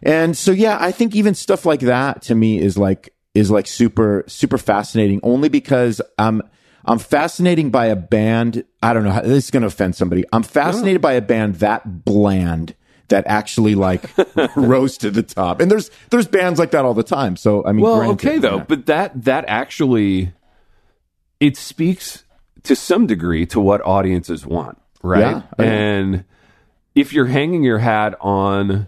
[0.02, 3.68] And so yeah, I think even stuff like that to me is like is like
[3.68, 5.20] super super fascinating.
[5.24, 6.42] Only because I'm
[6.86, 8.64] I'm fascinating by a band.
[8.82, 9.12] I don't know.
[9.12, 10.24] how This is going to offend somebody.
[10.32, 12.76] I'm fascinated by a band that bland
[13.10, 14.10] that actually like
[14.56, 15.62] rose to the top.
[15.62, 17.36] And there's there's bands like that all the time.
[17.36, 18.66] So I mean, Well, granted, okay though, yeah.
[18.68, 20.34] but that that actually
[21.40, 22.24] it speaks
[22.64, 25.20] to some degree to what audiences want, right?
[25.20, 26.26] Yeah, I and
[26.96, 28.88] if you're hanging your hat on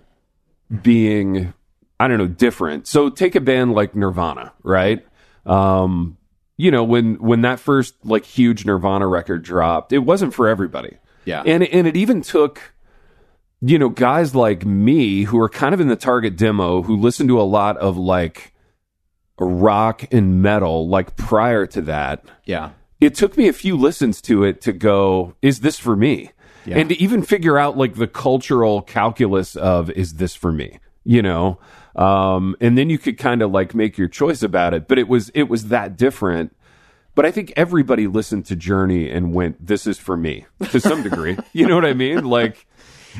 [0.83, 1.53] being
[1.99, 2.87] I don't know, different.
[2.87, 5.05] So take a band like Nirvana, right?
[5.45, 6.17] Um,
[6.55, 10.97] you know, when when that first like huge Nirvana record dropped, it wasn't for everybody.
[11.25, 11.43] Yeah.
[11.45, 12.73] And and it even took
[13.61, 17.27] you know, guys like me who are kind of in the target demo who listen
[17.27, 18.53] to a lot of like
[19.39, 22.23] rock and metal like prior to that.
[22.45, 22.71] yeah.
[23.01, 26.31] It took me a few listens to it to go, is this for me?
[26.65, 26.79] Yeah.
[26.79, 30.79] And to even figure out like the cultural calculus of is this for me?
[31.05, 31.59] You know?
[31.95, 34.89] Um, and then you could kind of like make your choice about it.
[34.89, 36.53] But it was it was that different.
[37.15, 41.01] But I think everybody listened to Journey and went, This is for me to some
[41.01, 41.37] degree.
[41.53, 42.25] you know what I mean?
[42.25, 42.67] Like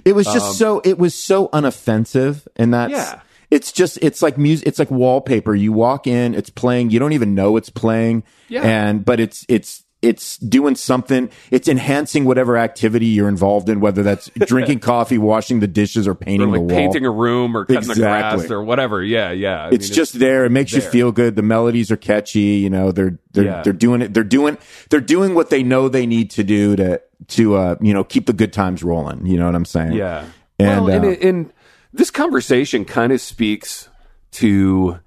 [0.05, 3.19] It was just so it was so unoffensive, and that's Um, Yeah.
[3.51, 7.13] it's just it's like music it's like wallpaper you walk in it's playing you don't
[7.13, 8.62] even know it's playing Yeah.
[8.63, 14.01] and but it's it's it's doing something it's enhancing whatever activity you're involved in whether
[14.01, 17.55] that's drinking coffee washing the dishes or or painting like the wall painting a room
[17.57, 19.03] or cutting the grass or whatever.
[19.03, 19.65] Yeah, yeah.
[19.65, 22.69] I it's mean, just there it makes you feel good the melodies are catchy you
[22.69, 23.62] know they're they're Yeah.
[23.63, 24.57] they're doing it they're doing
[24.89, 28.25] they're doing what they know they need to do to to uh you know keep
[28.25, 30.25] the good times rolling you know what i'm saying Yeah.
[30.57, 31.53] And, well, and, uh, it- and
[31.93, 33.89] this conversation kind of speaks
[34.31, 34.99] to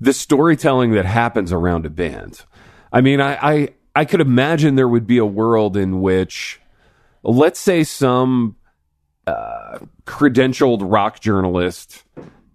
[0.00, 2.42] the storytelling that happens around a band.
[2.92, 6.60] I mean, I, I I could imagine there would be a world in which,
[7.22, 8.56] let's say, some
[9.26, 12.04] uh, credentialed rock journalist,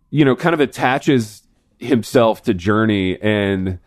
[0.10, 1.44] you know, kind of attaches
[1.80, 3.80] himself to Journey and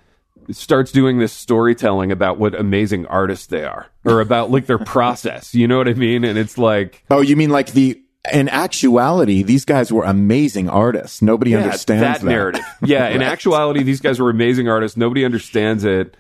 [0.51, 5.55] starts doing this storytelling about what amazing artists they are or about like their process.
[5.55, 6.25] You know what I mean?
[6.25, 11.23] And it's like Oh, you mean like the in actuality, these guys were amazing artists.
[11.23, 12.65] Nobody understands that, that, narrative.
[12.83, 14.97] Yeah, in actuality, these guys were amazing artists.
[14.97, 16.17] Nobody understands it.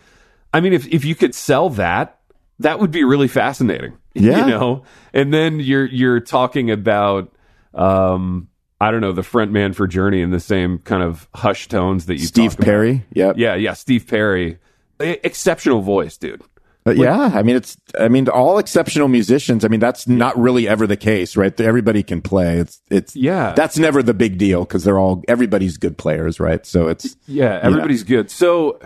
[0.53, 2.19] I mean, if if you could sell that,
[2.59, 3.95] that would be really fascinating.
[4.13, 4.45] Yeah.
[4.45, 4.83] you know.
[5.15, 7.33] And then you're you're talking about,
[7.75, 8.49] um,
[8.81, 12.07] I don't know, the front man for Journey in the same kind of hush tones
[12.07, 12.59] that you Steve.
[12.59, 13.05] Perry.
[13.13, 13.37] Yep.
[13.39, 14.59] Yeah, yeah, Steve Perry,
[14.99, 16.43] exceptional voice, dude.
[16.83, 19.65] But yeah, I mean, it's, I mean, all exceptional musicians.
[19.65, 21.59] I mean, that's not really ever the case, right?
[21.61, 22.57] Everybody can play.
[22.59, 23.53] It's, it's, Yeah.
[23.53, 26.65] that's never the big deal because they're all, everybody's good players, right?
[26.65, 28.31] So it's, Yeah, everybody's good.
[28.31, 28.81] So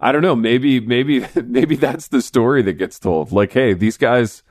[0.00, 0.36] I don't know.
[0.36, 3.32] Maybe maybe maybe that's the story that gets told.
[3.32, 4.42] Like, hey, these guys,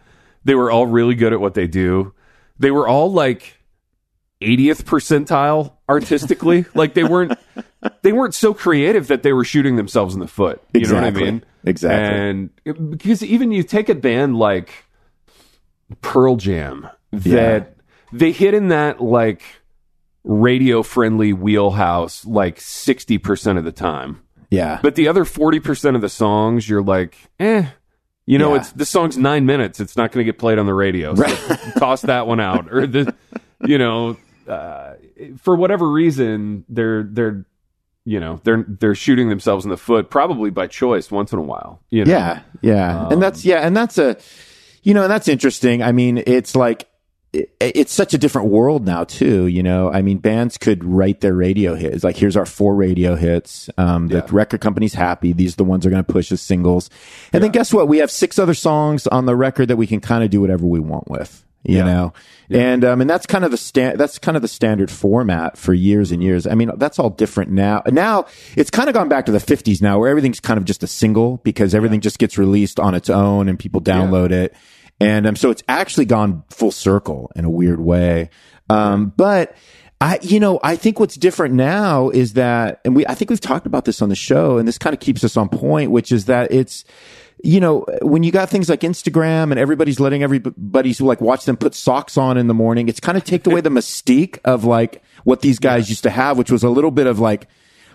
[0.44, 2.14] they were all really good at what they do.
[2.60, 3.58] They were all like
[4.42, 6.66] 80th percentile artistically.
[6.74, 7.38] like they weren't
[8.02, 10.62] they weren't so creative that they were shooting themselves in the foot.
[10.74, 11.44] You know what I mean?
[11.64, 12.18] Exactly.
[12.66, 14.86] And because even you take a band like
[16.02, 17.76] Pearl Jam that
[18.12, 19.42] they hit in that like
[20.24, 24.22] radio friendly wheelhouse like 60% of the time.
[24.50, 24.80] Yeah.
[24.82, 27.68] But the other 40% of the songs, you're like, eh.
[28.26, 28.60] You know, Yeah.
[28.62, 29.80] it's the song's nine minutes.
[29.80, 31.16] It's not going to get played on the radio.
[31.16, 31.24] So
[31.80, 32.72] toss that one out.
[32.74, 33.14] Or the,
[33.66, 34.94] you know, uh,
[35.38, 37.46] for whatever reason, they're they're,
[38.04, 41.42] you know, they're they're shooting themselves in the foot, probably by choice, once in a
[41.42, 41.82] while.
[41.90, 42.12] You know?
[42.12, 44.18] Yeah, yeah, and that's yeah, and that's a,
[44.84, 45.82] you know, and that's interesting.
[45.82, 46.88] I mean, it's like
[47.38, 49.48] it, it's such a different world now too.
[49.48, 52.04] You know, I mean, bands could write their radio hits.
[52.04, 53.70] Like, here's our four radio hits.
[53.78, 55.34] Um, the record company's happy.
[55.34, 56.90] These are the ones they're going to push as singles.
[57.34, 57.88] And then guess what?
[57.88, 60.66] We have six other songs on the record that we can kind of do whatever
[60.66, 61.44] we want with.
[61.64, 62.14] You know,
[62.50, 65.74] and um, and that's kind of the sta- that's kind of the standard format for
[65.74, 66.48] years and years.
[66.48, 67.84] I mean, that's all different now.
[67.88, 70.82] Now it's kind of gone back to the '50s now, where everything's kind of just
[70.82, 74.56] a single because everything just gets released on its own and people download it,
[75.00, 78.30] and um, so it's actually gone full circle in a weird way.
[78.70, 79.56] Um, but
[80.02, 83.42] I, you know, I think what's different now is that, and we, I think we've
[83.42, 86.12] talked about this on the show, and this kind of keeps us on point, which
[86.12, 86.84] is that it's,
[87.44, 91.56] you know, when you got things like Instagram and everybody's letting everybody like watch them
[91.58, 95.02] put socks on in the morning, it's kind of take away the mystique of like
[95.24, 97.48] what these guys used to have, which was a little bit of like,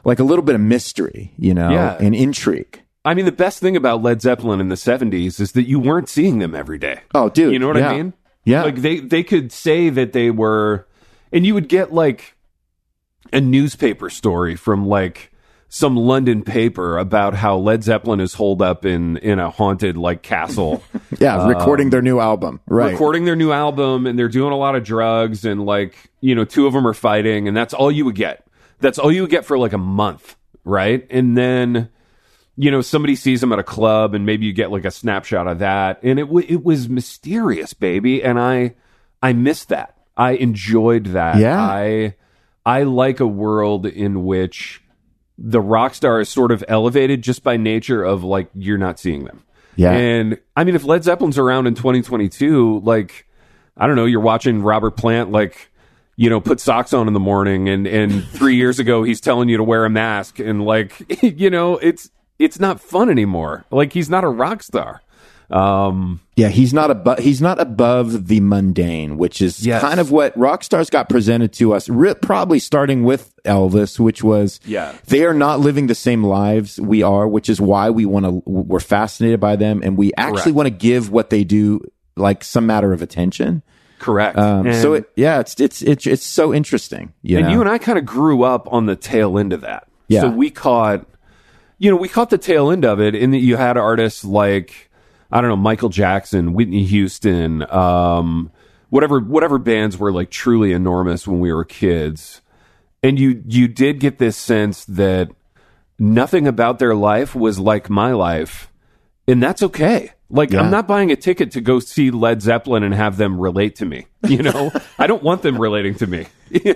[0.04, 1.96] like a little bit of mystery, you know, Yeah.
[2.00, 2.82] and intrigue.
[3.04, 6.08] I mean, the best thing about Led Zeppelin in the 70s is that you weren't
[6.08, 7.00] seeing them every day.
[7.14, 7.52] Oh, dude.
[7.52, 7.90] You know what yeah.
[7.90, 8.12] I mean?
[8.44, 8.62] Yeah.
[8.62, 10.86] Like they they could say that they were
[11.32, 12.36] and you would get like
[13.32, 15.32] a newspaper story from like
[15.68, 20.22] some London paper about how Led Zeppelin is holed up in in a haunted like
[20.22, 20.82] castle
[21.18, 21.46] yeah.
[21.46, 22.60] recording their new album.
[22.66, 22.86] Right.
[22.86, 26.34] um, recording their new album and they're doing a lot of drugs and like you
[26.34, 28.46] know two of them are fighting and that's all you would get
[28.80, 31.88] that's all you would get for like a month right and then
[32.56, 35.46] you know somebody sees them at a club and maybe you get like a snapshot
[35.46, 36.00] of that.
[36.02, 38.22] And it w- it was mysterious baby.
[38.22, 38.74] And i
[39.22, 39.96] i missed that.
[40.16, 41.38] I enjoyed that.
[41.38, 41.60] Yeah.
[41.60, 42.14] i
[42.64, 44.82] i like a world in which
[45.38, 49.24] the rock star is sort of elevated just by nature of like you're not seeing
[49.24, 49.42] them.
[49.74, 49.92] Yeah.
[49.92, 53.26] and I mean, if Led Zeppelin's around in 2022, like,
[53.76, 55.70] I don't know, you're watching Robert Plant, like,
[56.14, 59.48] you know, put socks on in the morning, and and three years ago he's telling
[59.48, 63.64] you to wear a mask, and like, you know, it's it's not fun anymore.
[63.70, 65.00] Like, he's not a rock star.
[65.50, 69.82] Um, Yeah, he's not above he's not above the mundane, which is Yes.
[69.82, 71.90] kind of what rock stars got presented to us.
[71.90, 74.92] Re- probably starting with Elvis, which was Yeah.
[75.08, 78.42] they are not living the same lives we are, which is why we want to
[78.46, 81.80] we're fascinated by them, and we actually want to give what they do
[82.16, 83.62] like some matter of attention.
[83.98, 84.36] correct.
[84.38, 87.12] Um, And- so it, yeah, it's it's it's it's so interesting.
[87.22, 87.52] You and know?
[87.52, 89.86] you and I kind of grew up on the tail end of that.
[90.08, 90.22] Yeah.
[90.22, 91.06] So we caught,
[91.82, 94.88] you know, we caught the tail end of it in that you had artists like,
[95.32, 98.52] I don't know, Michael Jackson, Whitney Houston, um,
[98.88, 102.40] whatever, whatever bands were like truly enormous when we were kids.
[103.02, 105.30] and you you did get this sense that
[105.98, 108.71] nothing about their life was like my life,
[109.28, 110.10] and that's okay.
[110.30, 110.60] Like Yeah.
[110.62, 113.84] I'm not buying a ticket to go see Led Zeppelin and have them relate to
[113.84, 114.06] me.
[114.28, 116.26] You know, I don't want them relating to me.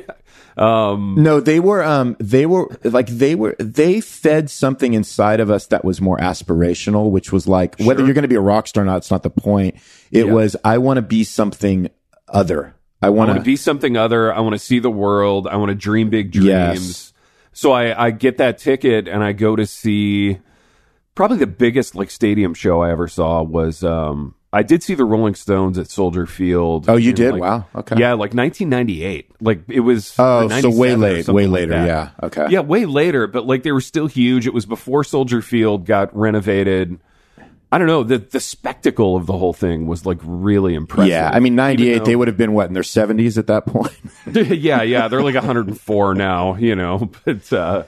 [0.56, 5.50] um, No, they were um they were like they were they fed something inside of
[5.50, 8.66] us that was more aspirational, which was like whether you're going to be a rock
[8.66, 9.76] star or not, it's not the point.
[10.10, 10.32] It Yeah.
[10.32, 11.88] was I want to be something
[12.28, 12.74] other.
[13.02, 14.32] I want to be something other.
[14.34, 15.46] I want to see the world.
[15.46, 16.48] I want to dream big dreams.
[16.48, 17.12] Yes.
[17.52, 20.38] So I, I get that ticket and I go to see
[21.16, 25.04] probably the biggest like stadium show I ever saw was um I did see the
[25.04, 26.88] Rolling Stones at Soldier Field.
[26.88, 27.32] Oh, you did?
[27.32, 27.66] like- Wow.
[27.74, 27.96] Okay.
[27.98, 29.30] Yeah, like 1998.
[29.40, 30.14] Like it was.
[30.18, 31.72] Oh, so way late, way later.
[31.72, 31.86] that.
[31.86, 32.10] Yeah.
[32.22, 32.46] Okay.
[32.48, 34.46] Yeah, way later, but like they were still huge.
[34.46, 36.98] It was before Soldier Field got renovated.
[37.72, 38.02] I don't know.
[38.04, 41.10] The the spectacle of the whole thing was like really impressive.
[41.10, 41.98] Yeah, I mean, '98.
[41.98, 43.92] though- They would have been what in their 70s at that point.
[44.32, 47.10] yeah, yeah, they're like 104 now, you know.
[47.24, 47.82] But uh,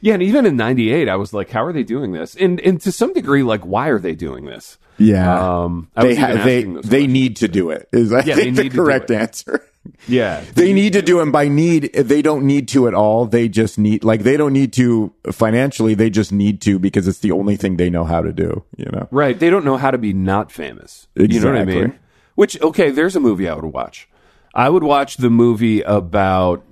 [0.00, 2.34] yeah, and even in '98, I was like, how are they doing this?
[2.36, 4.78] And and to some degree, like, why are they doing this?
[4.98, 7.12] Yeah, Um, I they ha- they they questions.
[7.12, 7.88] need to do it.
[7.92, 9.62] Is I Yeah, think the need correct answer.
[10.08, 11.22] yeah, They need to do it.
[11.24, 13.26] And by need, they don't need to at all.
[13.26, 15.94] They just need like they don't need to financially.
[15.94, 18.64] They just need to because it's the only thing they know how to do.
[18.78, 19.06] You know.
[19.10, 19.38] right.
[19.38, 21.08] They don't know how to be not famous.
[21.14, 21.98] You know what I mean?
[22.34, 24.08] Which okay, there's a movie I would watch.
[24.54, 26.64] I would watch the movie about.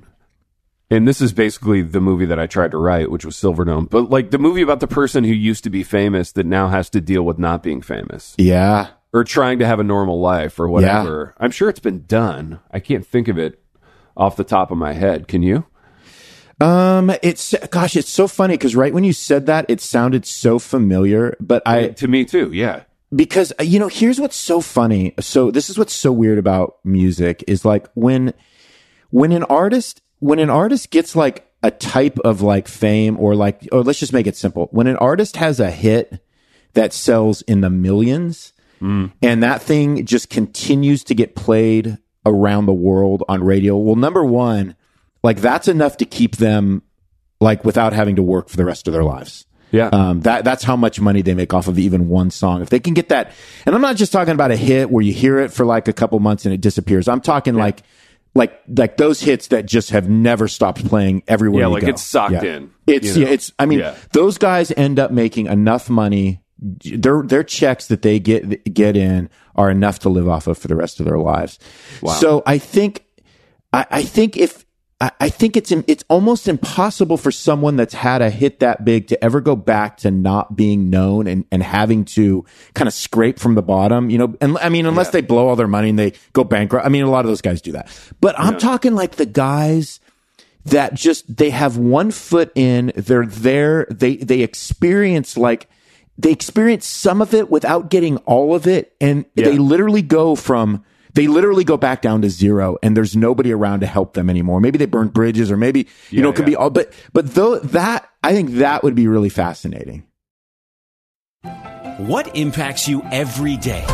[0.94, 3.90] And this is basically the movie that I tried to write, which was Silverdome.
[3.90, 6.88] But like the movie about the person who used to be famous that now has
[6.90, 8.34] to deal with not being famous.
[8.38, 8.88] Yeah.
[9.12, 11.34] or trying to have a normal life or whatever.
[11.38, 12.60] I'm sure it's been done.
[12.70, 13.60] I can't think of it
[14.16, 15.26] off the top of my head.
[15.28, 15.64] Can you?
[16.60, 17.10] Um.
[17.22, 17.96] It's gosh.
[17.96, 21.36] It's so funny because right when you said that, it sounded so familiar.
[21.40, 22.52] But I to me too.
[22.52, 22.84] Yeah.
[23.14, 26.76] because uh, you know here's what's so funny so this is what's so weird about
[26.84, 28.32] music is like when
[29.10, 33.68] when an artist when an artist gets like a type of like fame or like
[33.72, 36.20] or let's just make it simple when an artist has a hit
[36.74, 42.74] that sells in the millions and that thing just continues to get played around the
[42.74, 44.76] world on radio well number one
[45.22, 46.82] like that's enough to keep them
[47.40, 49.88] like without having to work for the rest of their lives Yeah.
[49.92, 52.60] um, that that's how much money they make off of even one song.
[52.62, 53.32] If they can get that,
[53.64, 55.92] and I'm not just talking about a hit where you hear it for like a
[55.92, 57.08] couple months and it disappears.
[57.08, 57.82] I'm talking like
[58.34, 61.62] like like those hits that just have never stopped playing everywhere.
[61.62, 61.88] Yeah, you like go.
[61.88, 62.42] it's socked Yeah.
[62.44, 63.28] in, It's you know?
[63.28, 63.52] yeah, it's.
[63.58, 63.94] I mean, Yeah.
[64.12, 66.40] those guys end up making enough money.
[66.58, 70.68] Their their checks that they get get in are enough to live off of for
[70.68, 71.58] the rest of their lives.
[72.18, 73.04] So I think
[73.72, 74.63] I, I think if
[75.04, 79.08] I, I think it's it's almost impossible for someone that's had a hit that big
[79.08, 83.38] to ever go back to not being known and, and having to kind of scrape
[83.38, 84.34] from the bottom, you know.
[84.40, 86.86] And I mean, unless they blow all their money and they go bankrupt.
[86.86, 87.88] I mean, a lot of those guys do that.
[88.22, 90.00] But I'm talking like the guys
[90.64, 92.90] that just they have one foot in.
[92.96, 93.86] They're there.
[93.90, 95.68] They they experience like
[96.16, 100.82] they experience some of it without getting all of it, and they literally go from
[101.14, 104.60] they literally go back down to zero, and there's nobody around to help them anymore.
[104.60, 106.70] Maybe they burned bridges, or maybe you know it could be all.
[106.70, 110.04] But but though that I think that would be really fascinating.
[111.98, 113.84] What impacts you every day?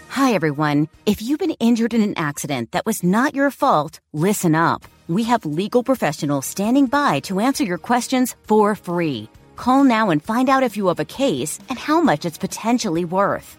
[0.09, 0.89] Hi, everyone.
[1.05, 4.85] If you've been injured in an accident that was not your fault, listen up.
[5.09, 9.29] We have legal professionals standing by to answer your questions for free.
[9.57, 13.05] Call now and find out if you have a case and how much it's potentially
[13.05, 13.59] worth.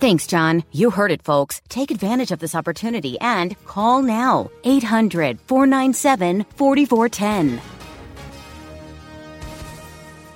[0.00, 0.62] Thanks, John.
[0.70, 1.60] You heard it, folks.
[1.68, 4.48] Take advantage of this opportunity and call now.
[4.64, 7.60] 800 497 4410.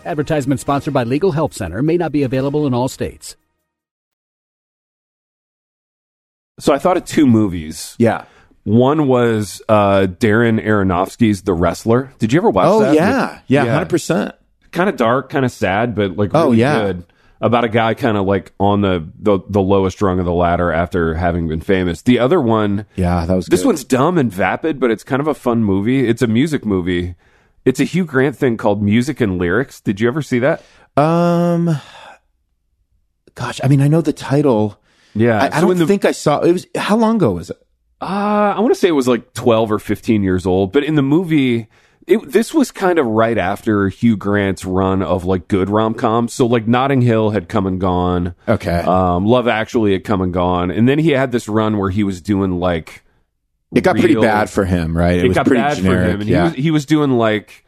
[0.04, 3.36] Advertisement sponsored by Legal Help Center may not be available in all states.
[6.58, 7.94] So I thought of two movies.
[7.98, 8.24] Yeah.
[8.64, 12.12] One was uh, Darren Aronofsky's The Wrestler.
[12.18, 12.94] Did you ever watch Oh that?
[12.94, 13.72] yeah, yeah, Yeah.
[13.74, 14.34] hundred percent.
[14.72, 16.78] kind of dark, kind of sad, but like Oh, yeah.
[16.80, 17.04] good
[17.42, 20.72] about a guy kind of like on the, the the lowest rung of the ladder
[20.72, 22.00] after having been famous.
[22.02, 23.66] The other one, Yeah, that was this good.
[23.66, 26.08] one's dumb and vapid, but it's kind of a fun movie.
[26.08, 27.16] It's a music movie.
[27.64, 29.80] It's a Hugh Grant thing called Music and Lyrics.
[29.80, 30.62] Did you ever see that?
[30.96, 31.76] Um,
[33.34, 34.80] gosh, I mean, I know the title.
[35.14, 36.40] Yeah, I, I so don't the- think I saw.
[36.40, 37.56] It was how long ago was it?
[38.00, 40.96] Uh, I want to say it was like 12 or 15 years old, but in
[40.96, 41.68] the movie,
[42.06, 46.32] it, this was kind of right after Hugh Grant's run of like good rom coms.
[46.32, 48.34] So like Notting Hill had come and gone.
[48.48, 50.70] Okay, Um, Love Actually had come and gone.
[50.70, 53.04] And then he had this run where he was doing like.
[53.74, 55.18] it got pretty bad for him, right?
[55.18, 56.04] It, was got pretty bad generic.
[56.04, 56.20] for him.
[56.22, 56.36] And yeah.
[56.36, 57.64] he, was, he was doing like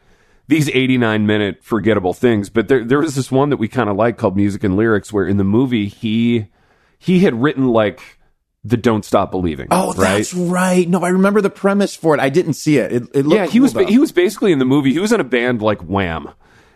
[0.47, 2.49] these 89 minute forgettable things.
[2.49, 5.13] But there, there was this one that we kind of liked called Music and Lyrics
[5.13, 6.47] where in the movie he,
[6.99, 8.19] he had written like
[8.67, 9.67] the Don't Stop Believing.
[9.69, 9.97] oh, right?
[10.17, 10.89] that's right.
[10.89, 12.19] No, I remember the premise for it.
[12.19, 12.91] I didn't see it.
[12.91, 13.85] It, it looked yeah, he was though.
[13.85, 14.91] he was basically in the movie.
[14.91, 16.31] He was in a band like Wham,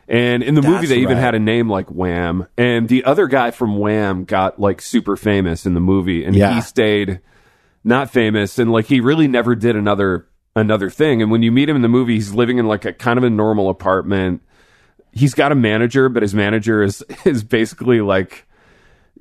[0.07, 2.45] and in the movie That's they even had a name like Wham.
[2.57, 6.53] And the other guy from Wham got like super famous in the movie, and Yeah.
[6.53, 7.21] he stayed
[7.83, 11.21] not famous, and like he really never did another another thing.
[11.23, 13.23] And when you meet him in the movie, he's living in like a kind of
[13.23, 14.41] a normal apartment.
[15.11, 18.45] He's got a manager, but his manager is is basically like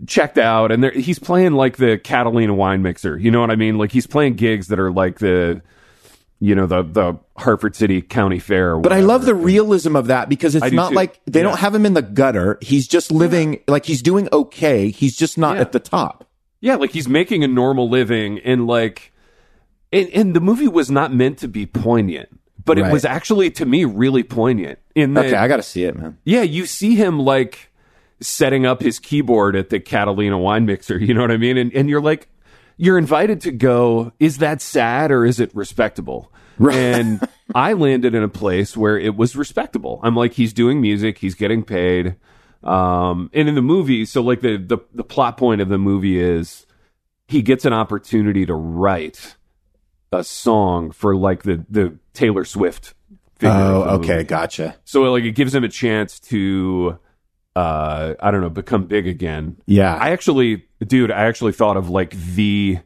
[0.07, 3.17] checked out and he's playing like the Catalina wine mixer.
[3.19, 3.79] You know what I mean?
[3.79, 5.61] Like he's playing gigs that are like the
[6.41, 8.75] you know the the Hartford City County Fair.
[8.77, 10.95] Or But I love the realism of that because it's not too.
[10.95, 11.45] like they Yeah.
[11.49, 12.59] don't have him in the gutter.
[12.61, 14.91] He's just living like he's doing okay.
[14.91, 15.63] He's just not Yeah.
[15.63, 16.25] at the top.
[16.61, 19.13] yeah, like he's making a normal living and like
[19.93, 22.29] and, and the movie was not meant to be poignant,
[22.65, 24.79] but it was actually to me really poignant.
[24.95, 26.19] In that, Okay, I got to see it, man.
[26.25, 27.71] yeah, you see him like
[28.21, 30.99] setting up his keyboard at the Catalina wine mixer.
[30.99, 31.57] You know what I mean?
[31.57, 32.29] And and you're like,
[32.77, 34.13] you're invited to go.
[34.19, 36.33] Is that sad or is it respectable?
[36.59, 37.21] And
[37.55, 40.01] I landed in a place where it was respectable.
[40.03, 42.17] I'm like, he's doing music, he's getting paid.
[42.65, 46.19] Um, and in the movie, so like the, the the plot point of the movie
[46.21, 46.67] is
[47.29, 49.37] he gets an opportunity to write
[50.11, 52.95] a song for like the the Taylor Swift.
[53.39, 54.25] figure Oh, okay, movie.
[54.25, 54.77] gotcha.
[54.85, 56.99] So like it gives him a chance to
[57.57, 59.57] uh I don't know, become big again.
[59.67, 59.95] Yeah.
[59.95, 62.79] I actually dude, I actually thought of like the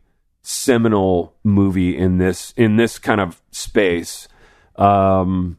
[0.43, 4.29] seminal movie in this in this kind of space.
[4.77, 5.59] Um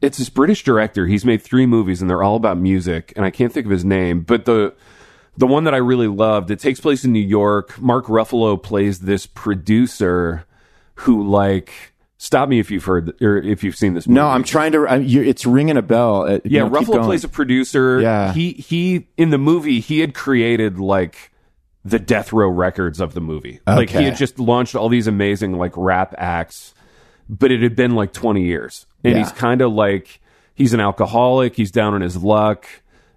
[0.00, 1.06] it's this British director.
[1.06, 3.84] He's made 3 movies and they're all about music and I can't think of his
[3.84, 4.74] name, but the
[5.36, 7.80] the one that I really loved, it takes place in New York.
[7.80, 10.44] Mark Ruffalo plays this producer
[10.96, 14.16] who like stop me if you've heard or if you've seen this movie.
[14.16, 14.86] no, I'm trying to.
[14.86, 16.22] I, you, it's ringing a bell.
[16.22, 18.00] Uh, Yeah, keep Ruffalo plays a producer.
[18.00, 18.32] Yeah.
[18.32, 21.30] He he in the movie he had created like
[21.84, 23.60] the death row records of the movie.
[23.66, 26.74] Like he had just launched all these amazing like rap acts,
[27.28, 28.84] but it had been like 20 years.
[29.04, 29.20] And Yeah.
[29.20, 30.20] he's kind of like
[30.54, 32.66] he's an alcoholic, he's down on his luck.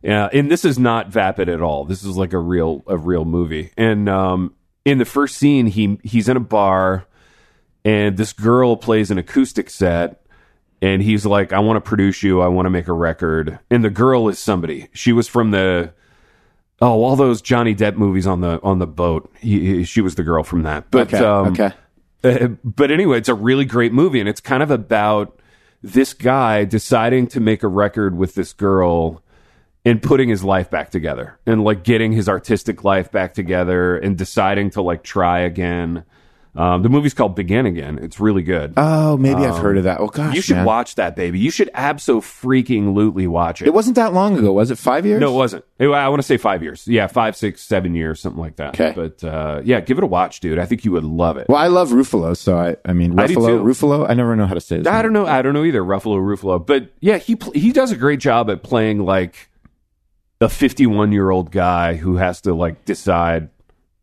[0.03, 1.85] Yeah, and this is not vapid at all.
[1.85, 3.71] This is like a real a real movie.
[3.77, 4.53] And um
[4.85, 7.05] in the first scene he he's in a bar
[7.83, 10.21] and this girl plays an acoustic set
[10.81, 12.41] and he's like i want to produce you.
[12.41, 13.59] I want to make a record.
[13.69, 14.87] And the girl is somebody.
[14.93, 15.93] She was from the
[16.81, 19.31] oh all those johnny depp movies on the on the boat.
[19.39, 20.89] He, he- she was the girl from that.
[20.91, 21.71] But Okay, um, okay.
[22.23, 25.39] uh, but anyway it's a really great movie and it's kind of about
[25.83, 29.23] this guy deciding to make a record with this girl
[29.83, 34.15] and putting his life back together and like getting his artistic life back together and
[34.15, 36.03] deciding to like try again
[36.55, 39.99] um, the movie's called begin again it's really good Oh, maybe I've heard of that.
[40.01, 40.65] Oh gosh, you should man.
[40.65, 41.39] watch that, baby.
[41.39, 43.67] You should abso freaking lootly watch it.
[43.67, 44.77] It wasn't that long ago, was it?
[44.77, 45.21] Five years?
[45.21, 45.63] no, it wasn't.
[45.79, 46.87] It- I want to say five years.
[46.87, 48.79] Yeah, five, six, seven years, something like that.
[48.79, 48.93] Okay.
[48.95, 50.59] But uh, yeah, give it a watch, dude.
[50.59, 51.47] I think you would love it.
[51.49, 52.75] Well, I love Ruffalo, so I.
[52.85, 53.47] I mean, I Ruffalo.
[53.47, 53.63] too.
[53.63, 54.09] Ruffalo.
[54.09, 54.87] I never know how to say this.
[54.87, 55.25] I don't know.
[55.25, 55.81] I don't know either.
[55.81, 56.65] Ruffalo, Ruffalo.
[56.65, 59.49] But yeah, he pl- he does a great job at playing like
[60.41, 63.49] a 51 year old guy who has to like decide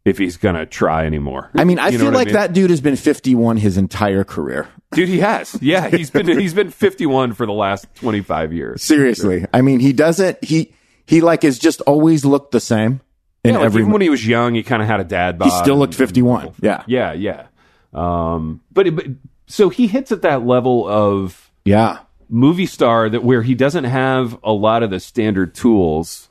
[0.05, 1.51] if he's gonna try anymore.
[1.55, 2.35] I mean, I You know feel like mean?
[2.35, 4.69] that dude has been 51 his entire career.
[4.93, 5.09] dude.
[5.09, 5.57] He has.
[5.61, 8.83] Yeah, he's been he's been 51 for the last 25 years.
[8.83, 9.45] Seriously.
[9.53, 10.43] I mean, he doesn't.
[10.43, 10.73] He
[11.07, 13.01] he like has just always looked the same
[13.45, 13.81] in Yeah, like every.
[13.83, 15.51] even when he was young, he kind of had a dad bod.
[15.51, 16.53] he still looked and- 51.
[16.63, 16.83] Yeah.
[16.87, 17.47] Yeah, yeah.
[17.95, 19.07] Um, but, but
[19.47, 21.99] so he hits at that level of Yeah.
[22.29, 26.28] movie star that where he doesn't have a lot of the standard tools,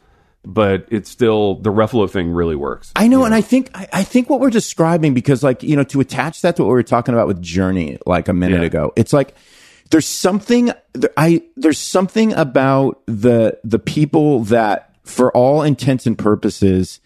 [0.48, 2.92] but it's still the Ruffalo thing really works.
[2.96, 5.84] I know, and I think I, I think what we're describing because, like, you know,
[5.84, 8.68] to attach that to what we were talking about with Journey, like a minute Yeah.
[8.68, 9.36] ago, it's like
[9.92, 10.72] there's something
[11.18, 17.00] I there's something about the the people that, for all intents and purposes,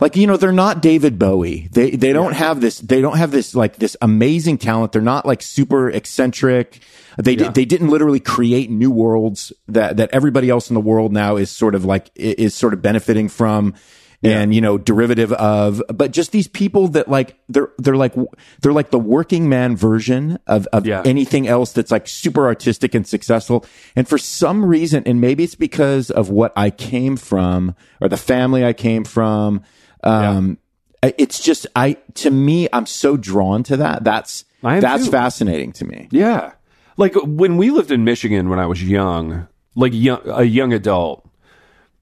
[0.00, 1.68] like you know they're not David Bowie.
[1.72, 2.78] They they don't have this.
[2.80, 4.92] They don't have this like this amazing talent.
[4.92, 6.80] They're not like super eccentric.
[7.22, 7.44] They Yeah.
[7.44, 11.36] did, they didn't literally create new worlds that that everybody else in the world now
[11.36, 13.74] is sort of like is sort of benefiting from.
[14.22, 18.14] And you know, derivative of, but just these people that like they're they're like
[18.60, 21.02] they're like the working man version of of Yeah.
[21.04, 23.64] anything else that's like super artistic and successful.
[23.94, 28.16] And for some reason, and maybe it's because of what I came from or the
[28.16, 29.60] family I came from,
[30.02, 30.58] um,
[31.04, 34.02] I- it's just I to me I'm so drawn to that.
[34.02, 35.10] That's that's too.
[35.12, 36.08] fascinating to me.
[36.10, 36.52] Yeah.
[36.96, 41.28] Like when we lived in Michigan when I was young, like young, a young adult,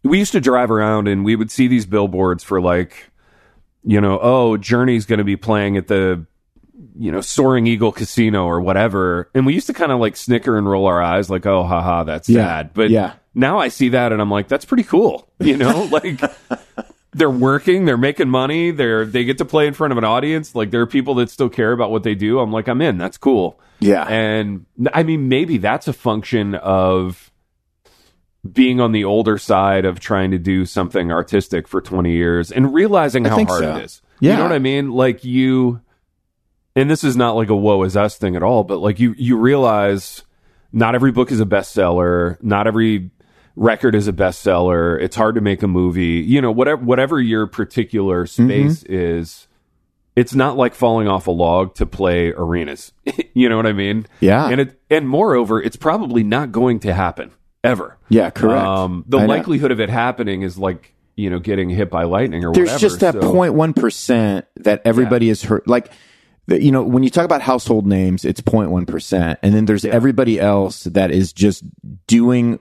[0.02, 3.10] we used to drive around and we would see these billboards for like,
[3.82, 6.24] you know, oh, Journey's going to be playing at the,
[6.98, 9.28] you know, Soaring Eagle Casino or whatever.
[9.34, 12.04] And we used to kind of like snicker and roll our eyes like, oh, haha,
[12.04, 12.44] that's Yeah.
[12.46, 12.70] sad.
[12.74, 13.14] But Yeah.
[13.34, 15.28] now I see that and I'm like, that's pretty cool.
[15.40, 16.20] You know, like
[17.14, 20.54] they're working, they're making money, they're they get to play in front of an audience.
[20.54, 22.40] Like there are people that still care about what they do.
[22.40, 22.98] I'm like, I'm in.
[22.98, 23.58] That's cool.
[23.78, 24.04] Yeah.
[24.04, 27.30] And I mean, maybe that's a function of
[28.50, 32.74] being on the older side of trying to do something artistic for 20 years and
[32.74, 33.76] realizing how hard so.
[33.76, 34.02] it is.
[34.20, 34.90] You know what I mean?
[34.90, 35.80] Like you,
[36.76, 39.14] and this is not like a woe is us thing at all, but like you,
[39.16, 40.22] you realize
[40.72, 42.42] not every book is a bestseller.
[42.42, 43.10] Not every
[43.56, 45.00] record is a bestseller.
[45.00, 46.22] It's hard to make a movie.
[46.26, 48.48] You know, whatever, whatever your particular Mm-hmm.
[48.48, 49.48] space is,
[50.16, 52.92] it's not like falling off a log to play arenas.
[53.34, 54.06] you know what I mean?
[54.20, 54.48] Yeah.
[54.48, 57.32] And it, and moreover, it's probably not going to happen
[57.62, 57.96] ever.
[58.08, 58.64] Yeah, correct.
[58.64, 59.26] Um, the I know.
[59.26, 62.66] likelihood of it happening is like, you know, getting hit by lightning or whatever.
[62.66, 62.98] There's whatever.
[62.98, 65.66] just that So- 0.1 percent that everybody is hurt.
[65.68, 65.90] Like,
[66.46, 70.38] you know, when you talk about household names, it's 0.1 percent, and then there's everybody
[70.38, 71.62] else that is just
[72.06, 72.60] doing.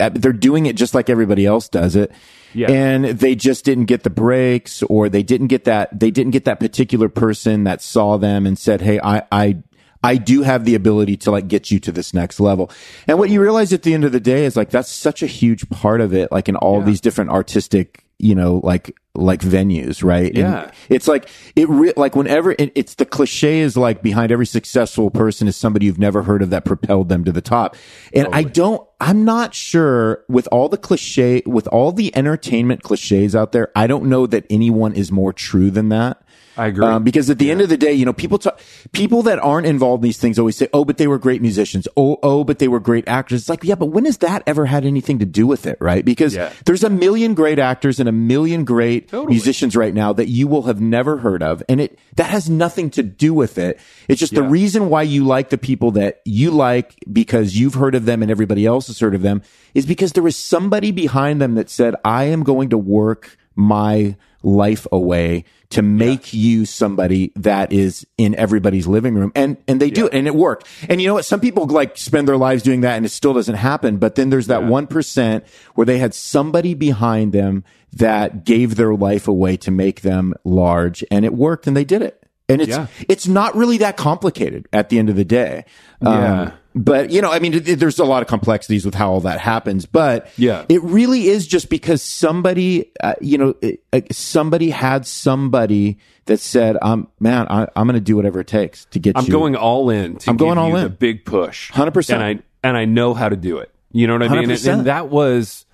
[0.00, 2.12] Uh, They're doing it just like everybody else does it.
[2.52, 2.70] Yeah.
[2.70, 6.44] And they just didn't get the breaks or they didn't get that, they didn't get
[6.44, 9.62] that particular person that saw them and said, Hey, I, I,
[10.02, 12.70] I do have the ability to like get you to this next level.
[13.08, 15.26] And what you realize at the end of the day is like, that's such a
[15.26, 16.30] huge part of it.
[16.30, 20.28] Like in all these different artistic, you know, like, like venues, right?
[20.30, 20.70] And Yeah.
[20.88, 25.10] it's like, it re- like whenever it, it's the cliche is like behind every successful
[25.10, 27.76] person is somebody you've never heard of that propelled them to the top.
[28.14, 33.36] And I don't, I'm not sure with all the cliche, with all the entertainment cliches
[33.36, 36.22] out there, I don't know that anyone is more true than that.
[36.56, 36.84] I agree.
[36.86, 38.60] Um, because at the end of the day, you know, people talk,
[38.92, 41.88] people that aren't involved in these things always say, "Oh, but they were great musicians."
[41.96, 43.40] Oh, oh, but they were great actors.
[43.42, 46.04] It's like, yeah, but when has that ever had anything to do with it, right?
[46.04, 46.50] Because Yeah.
[46.64, 50.62] there's a million great actors and a million great musicians right now that you will
[50.62, 53.80] have never heard of, and it that has nothing to do with it.
[54.08, 57.94] It's just the reason why you like the people that you like because you've heard
[57.94, 59.42] of them and everybody else has heard of them
[59.74, 64.16] is because there was somebody behind them that said, "I am going to work my
[64.44, 69.32] life away to make you somebody that is in everybody's living room.
[69.34, 70.66] And and they do it and it worked.
[70.88, 71.24] And you know what?
[71.24, 74.30] Some people like spend their lives doing that and it still doesn't happen but then
[74.30, 75.42] there's that 1%
[75.74, 81.04] where they had somebody behind them that gave their life away to make them large
[81.10, 82.20] and it worked and they did it.
[82.48, 82.86] And it's Yeah.
[83.08, 85.64] it's not really that complicated at the end of the day.
[86.02, 86.50] Um, Yeah.
[86.74, 89.86] But you know i mean there's a lot of complexities with how all that happens
[89.86, 90.64] but Yeah.
[90.68, 96.40] it really is just because somebody, uh, you know, it, uh, somebody had somebody that
[96.40, 99.30] said, "Um, man, I, I'm going to do whatever it takes to get I'm you."
[99.30, 100.16] going all in.
[100.16, 100.84] To I'm going all you in.
[100.84, 102.14] The big push, 100%.
[102.14, 103.70] And I and I know how to do it.
[103.92, 104.50] You know what I mean?
[104.50, 105.66] And, and that was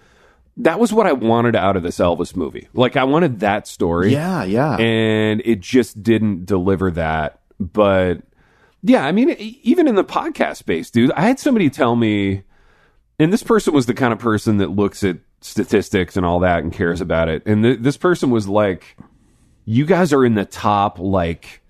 [0.58, 2.68] that was what I wanted out of this Elvis movie.
[2.74, 4.12] Like I wanted that story.
[4.12, 4.76] Yeah, yeah.
[4.76, 7.38] And it just didn't deliver that.
[7.58, 8.22] But
[8.82, 12.42] yeah, I mean, even in the podcast space, dude, I had somebody tell me,
[13.18, 16.62] and this person was the kind of person that looks at statistics and all that
[16.62, 17.42] and cares about it.
[17.46, 18.96] And th- this person was like,
[19.64, 21.60] you guys are in the top like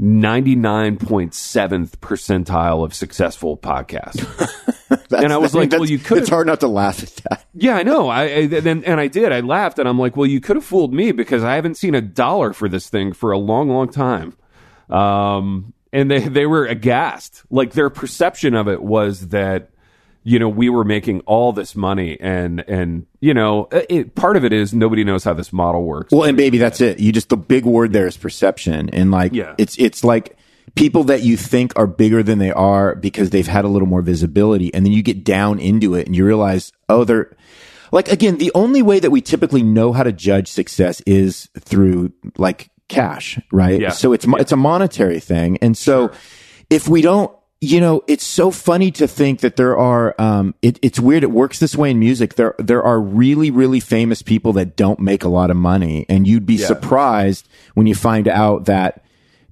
[0.00, 4.20] 99.7th percentile of successful podcasts.
[5.12, 7.46] and I was like, well, you could It's hard not to laugh at that.
[7.54, 8.08] yeah, I know.
[8.08, 9.32] I, I and, and I did.
[9.32, 11.94] I laughed, and I'm like, well, you could have fooled me because I haven't seen
[11.94, 14.34] a dollar for this thing for a long, long time.
[14.90, 17.42] Um, and they they were aghast.
[17.50, 19.70] Like their perception of it was that
[20.24, 24.36] you know we were making all this money, and and you know uh, it, part
[24.36, 26.12] of it is nobody knows how this model works.
[26.12, 26.98] Well, and baby, that's it.
[27.00, 29.54] You just the big word there is perception, and like Yeah.
[29.58, 30.36] it's it's like
[30.76, 34.00] people that you think are bigger than they are because they've had a little more
[34.02, 37.34] visibility, and then you get down into it and you realize, oh, they're
[37.90, 42.12] like again, the only way that we typically know how to judge success is through
[42.38, 43.80] like cash, right?
[43.80, 43.90] Yeah.
[43.90, 46.12] So it's mo it's a monetary thing, and so
[46.70, 47.32] if we don't
[47.62, 50.16] you know, it's so funny to think that there are.
[50.20, 51.22] Um, it, it's weird.
[51.22, 52.34] It works this way in music.
[52.34, 56.26] There, there are really, really famous people that don't make a lot of money, and
[56.26, 59.01] you'd be surprised when you find out that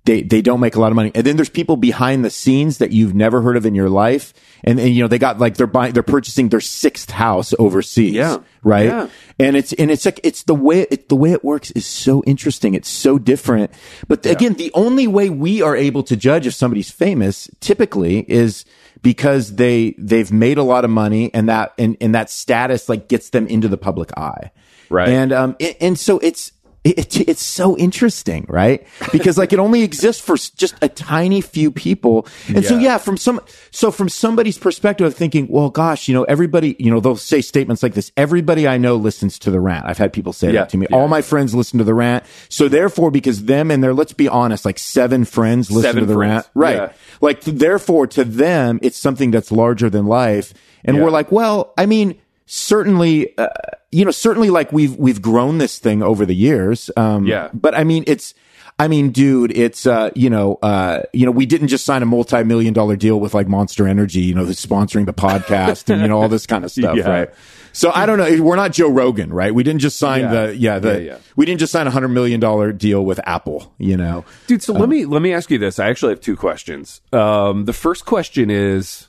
[0.04, 1.10] they they don't make a lot of money.
[1.14, 4.32] And then there's people behind the scenes that you've never heard of in your life,
[4.64, 8.14] and, and you know they got like they're buying, they're purchasing their sixth house overseas.
[8.14, 8.38] Yeah.
[8.62, 8.86] right.
[8.86, 9.08] Yeah.
[9.38, 12.22] And it's and it's like it's the way it the way it works is so
[12.26, 12.74] interesting.
[12.74, 13.70] It's so different.
[14.08, 18.64] But again, the only way we are able to judge if somebody's famous typically is
[19.02, 23.08] because they they've made a lot of money and that and, and that status like
[23.08, 24.50] gets them into the public eye.
[24.88, 25.08] Right.
[25.08, 28.86] And um it, and so it's it, it's so interesting, right?
[29.12, 32.26] Because like it only exists for just a tiny few people.
[32.48, 36.24] And so, yeah, from some, so from somebody's perspective of thinking, well, gosh, you know,
[36.24, 38.10] everybody, you know, they'll say statements like this.
[38.16, 39.84] Everybody I know listens to the rant.
[39.86, 40.86] I've had people say Yeah, that to me.
[40.88, 40.96] yeah.
[40.96, 42.24] All my friends listen to the rant.
[42.48, 46.06] So therefore, because them and their, let's be honest, like seven friends listen Seven to
[46.06, 46.48] the friends, rant.
[46.54, 46.76] Right.
[46.76, 46.92] yeah.
[47.20, 50.54] Like therefore to them, it's something that's larger than life.
[50.84, 51.02] And Yeah.
[51.04, 53.48] we're like, well, I mean, certainly, uh,
[53.92, 56.90] you know, certainly like we've, we've grown this thing over the years.
[56.96, 57.48] Um, Yeah.
[57.52, 58.34] but I mean, it's,
[58.78, 62.06] I mean, dude, it's, uh, you know, uh, you know, we didn't just sign a
[62.06, 66.08] multi-million dollar deal with like Monster Energy, you know, who's sponsoring the podcast and, you
[66.08, 67.08] know, all this kind of stuff, Yeah.
[67.10, 67.30] right?
[67.72, 68.42] So I don't know.
[68.42, 69.54] We're not Joe Rogan, right?
[69.54, 70.46] We didn't just sign Yeah.
[70.46, 73.72] the, yeah, the, Yeah, we didn't just sign a hundred million dollar deal with Apple,
[73.78, 74.24] you know?
[74.46, 75.78] Dude, so let me let me ask you this.
[75.78, 77.00] I actually have two questions.
[77.12, 79.08] Um, the first question is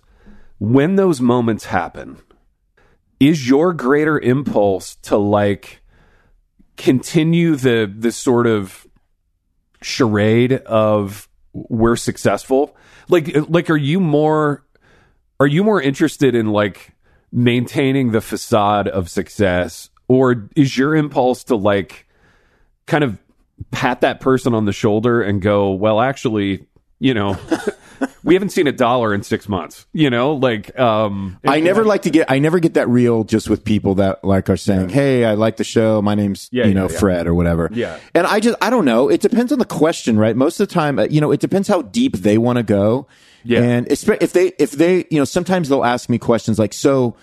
[0.59, 2.17] when those moments happen,
[3.21, 5.81] is your greater impulse to like
[6.75, 8.87] continue the the sort of
[9.81, 12.75] charade of we're successful?
[13.07, 14.65] Like like are you more
[15.39, 16.93] are you more interested in like
[17.31, 22.07] maintaining the facade of success or is your impulse to like
[22.87, 23.17] kind of
[23.69, 26.65] pat that person on the shoulder and go, well, actually,
[26.99, 27.37] you know,
[28.23, 32.03] we haven't seen a dollar in six months, you know, like, um, I never like
[32.03, 35.25] to get I never get that real just with people that like are saying, "Hey,
[35.25, 36.01] I like the show.
[36.01, 36.99] My name's Yeah, you yeah, know yeah.
[36.99, 37.99] Fred or whatever." Yeah.
[38.13, 39.09] and I just I don't know.
[39.09, 40.35] It depends on the question, right?
[40.35, 43.07] Most of the time, uh, you know, it depends how deep they want to go.
[43.43, 43.61] Yeah.
[43.61, 44.01] and if
[44.33, 47.15] they if they you know sometimes they'll ask me questions like, "So."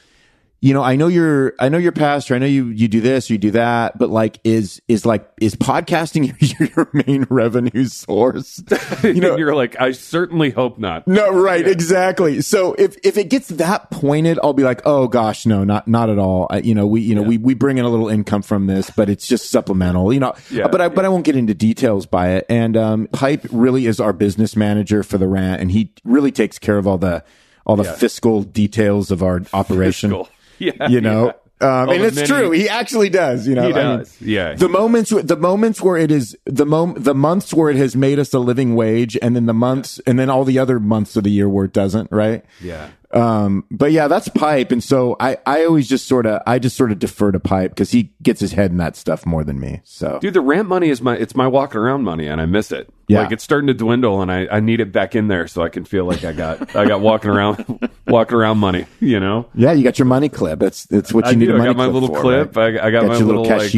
[0.60, 2.34] You know, I know you're, I know you're pastor.
[2.34, 5.54] I know you, you do this, you do that, but like, is, is like, is
[5.54, 8.60] podcasting your, your main revenue source?
[9.04, 11.06] You know, you're like, I certainly hope not.
[11.06, 12.40] no, right, exactly.
[12.42, 16.10] So if if it gets that pointed, I'll be like, oh gosh, no, not not
[16.10, 16.48] at all.
[16.50, 18.90] I, you know, we you know we we bring in a little income from this,
[18.90, 20.12] but it's just supplemental.
[20.12, 20.66] You know, Yeah.
[20.66, 22.46] but I but I won't get into details by it.
[22.48, 26.58] And um, Pipe really is our business manager for the rant, and he really takes
[26.58, 27.22] care of all the
[27.64, 30.10] all the fiscal details of our operation.
[30.10, 30.28] Fiscal.
[30.78, 30.88] Yeah.
[30.88, 31.34] You know.
[31.60, 32.50] Um, All and it's many- true.
[32.52, 33.48] He actually does.
[33.48, 34.06] You know, He I mean.
[34.20, 34.54] Yeah.
[34.54, 38.20] The moments, the moments where it is the mom, the months where it has made
[38.20, 41.24] us a living wage, and then the months, and then all the other months of
[41.24, 42.12] the year where it doesn't.
[42.12, 42.44] Right.
[42.60, 42.90] Yeah.
[43.10, 46.76] Um, but yeah, that's Pipe, and so I, I always just sort of, I just
[46.76, 49.58] sort of defer to Pipe because he gets his head in that stuff more than
[49.58, 49.80] me.
[49.82, 52.70] So Dude, the rant money is my it's my walking around money, and I miss
[52.70, 52.88] it.
[53.08, 53.22] Yeah.
[53.22, 55.68] like it's starting to dwindle, and I, I need it back in there so I
[55.70, 58.86] can feel like I got I got walking around walking around money.
[59.00, 60.58] You know, yeah, you got your money clip.
[60.58, 61.60] That's that's what you I need do.
[61.60, 62.56] I got my little for, clip.
[62.56, 62.76] right?
[62.78, 63.70] I, I got, got my your little, little like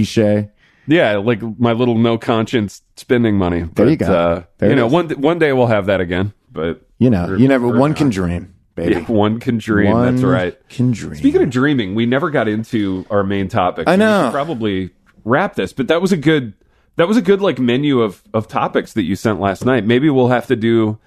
[0.86, 3.62] yeah, like my little no conscience spending money.
[3.62, 4.12] But, you go.
[4.12, 4.92] Uh, There you know, is.
[4.92, 6.32] one one day we'll have that again.
[6.50, 7.68] But You know, you never.
[7.68, 7.96] One not.
[7.96, 8.94] can dream, baby.
[8.94, 9.92] Yeah, one can dream.
[9.92, 10.68] One That's right.
[10.68, 11.14] Can dream.
[11.16, 13.88] Speaking of dreaming, we never got into our main topic.
[13.88, 14.30] I know.
[14.32, 14.90] probably
[15.24, 16.54] wrap this, but that was a good
[16.96, 19.84] that was a good like menu of of topics that you sent last night.
[19.84, 20.98] Maybe we'll have to do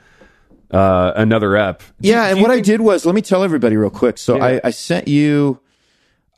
[0.72, 1.80] uh another app.
[2.02, 4.18] Do- Yeah, do and what I did was, let me tell everybody real quick.
[4.18, 4.46] So Yeah.
[4.46, 5.60] I, I sent you,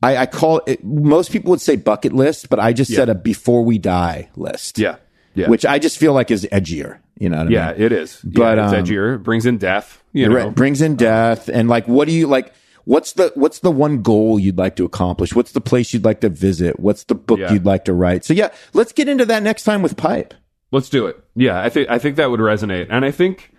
[0.04, 3.16] I, I call it, most people would say bucket list, but I just said a
[3.16, 4.78] before we die list.
[4.78, 4.98] Yeah.
[5.36, 5.48] Yeah.
[5.50, 7.00] Which I just feel like is edgier.
[7.18, 7.82] You know what I yeah, mean?
[7.82, 8.20] it is.
[8.24, 9.16] But, yeah, it's um, edgier.
[9.16, 10.04] It brings in death.
[10.12, 10.36] You know.
[10.48, 12.54] re- brings in death and like, what do you like?
[12.86, 15.36] What's the what's the one goal you'd like to accomplish?
[15.36, 16.80] What's the place you'd like to visit?
[16.80, 17.52] What's the book Yeah.
[17.54, 18.24] you'd like to write?
[18.24, 20.34] So yeah, let's get into that next time with Pipe.
[20.72, 21.22] Let's do it.
[21.36, 23.52] Yeah, I think I think that would resonate, and I think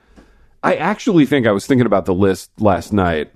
[0.63, 3.33] I actually think I was thinking about the list last night.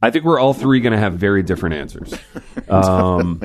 [0.00, 2.14] I think we're all three going to have very different answers.
[2.68, 3.40] Um,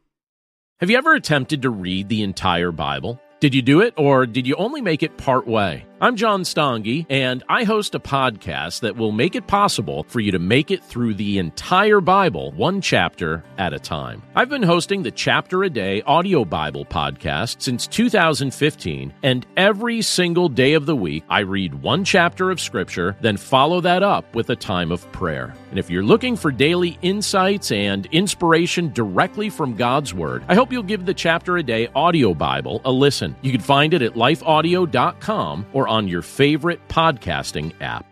[0.81, 3.21] Have you ever attempted to read the entire Bible?
[3.41, 5.87] Did you do it or did you only make it part way?
[6.03, 10.33] I'm John Stange, and I host a podcast that will make it possible for you
[10.33, 14.23] to make it through the entire Bible, one chapter at a time.
[14.35, 20.49] I've been hosting the Chapter a Day audio Bible podcast since 2015, and every single
[20.49, 24.49] day of the week, I read one chapter of Scripture, then follow that up with
[24.49, 25.55] a time of prayer.
[25.69, 30.73] And if you're looking for daily insights and inspiration directly from God's Word, I hope
[30.73, 33.30] you'll give the Chapter a Day audio Bible a listen.
[33.43, 38.10] You can find it at lifeaudio.com or on your favorite podcasting app.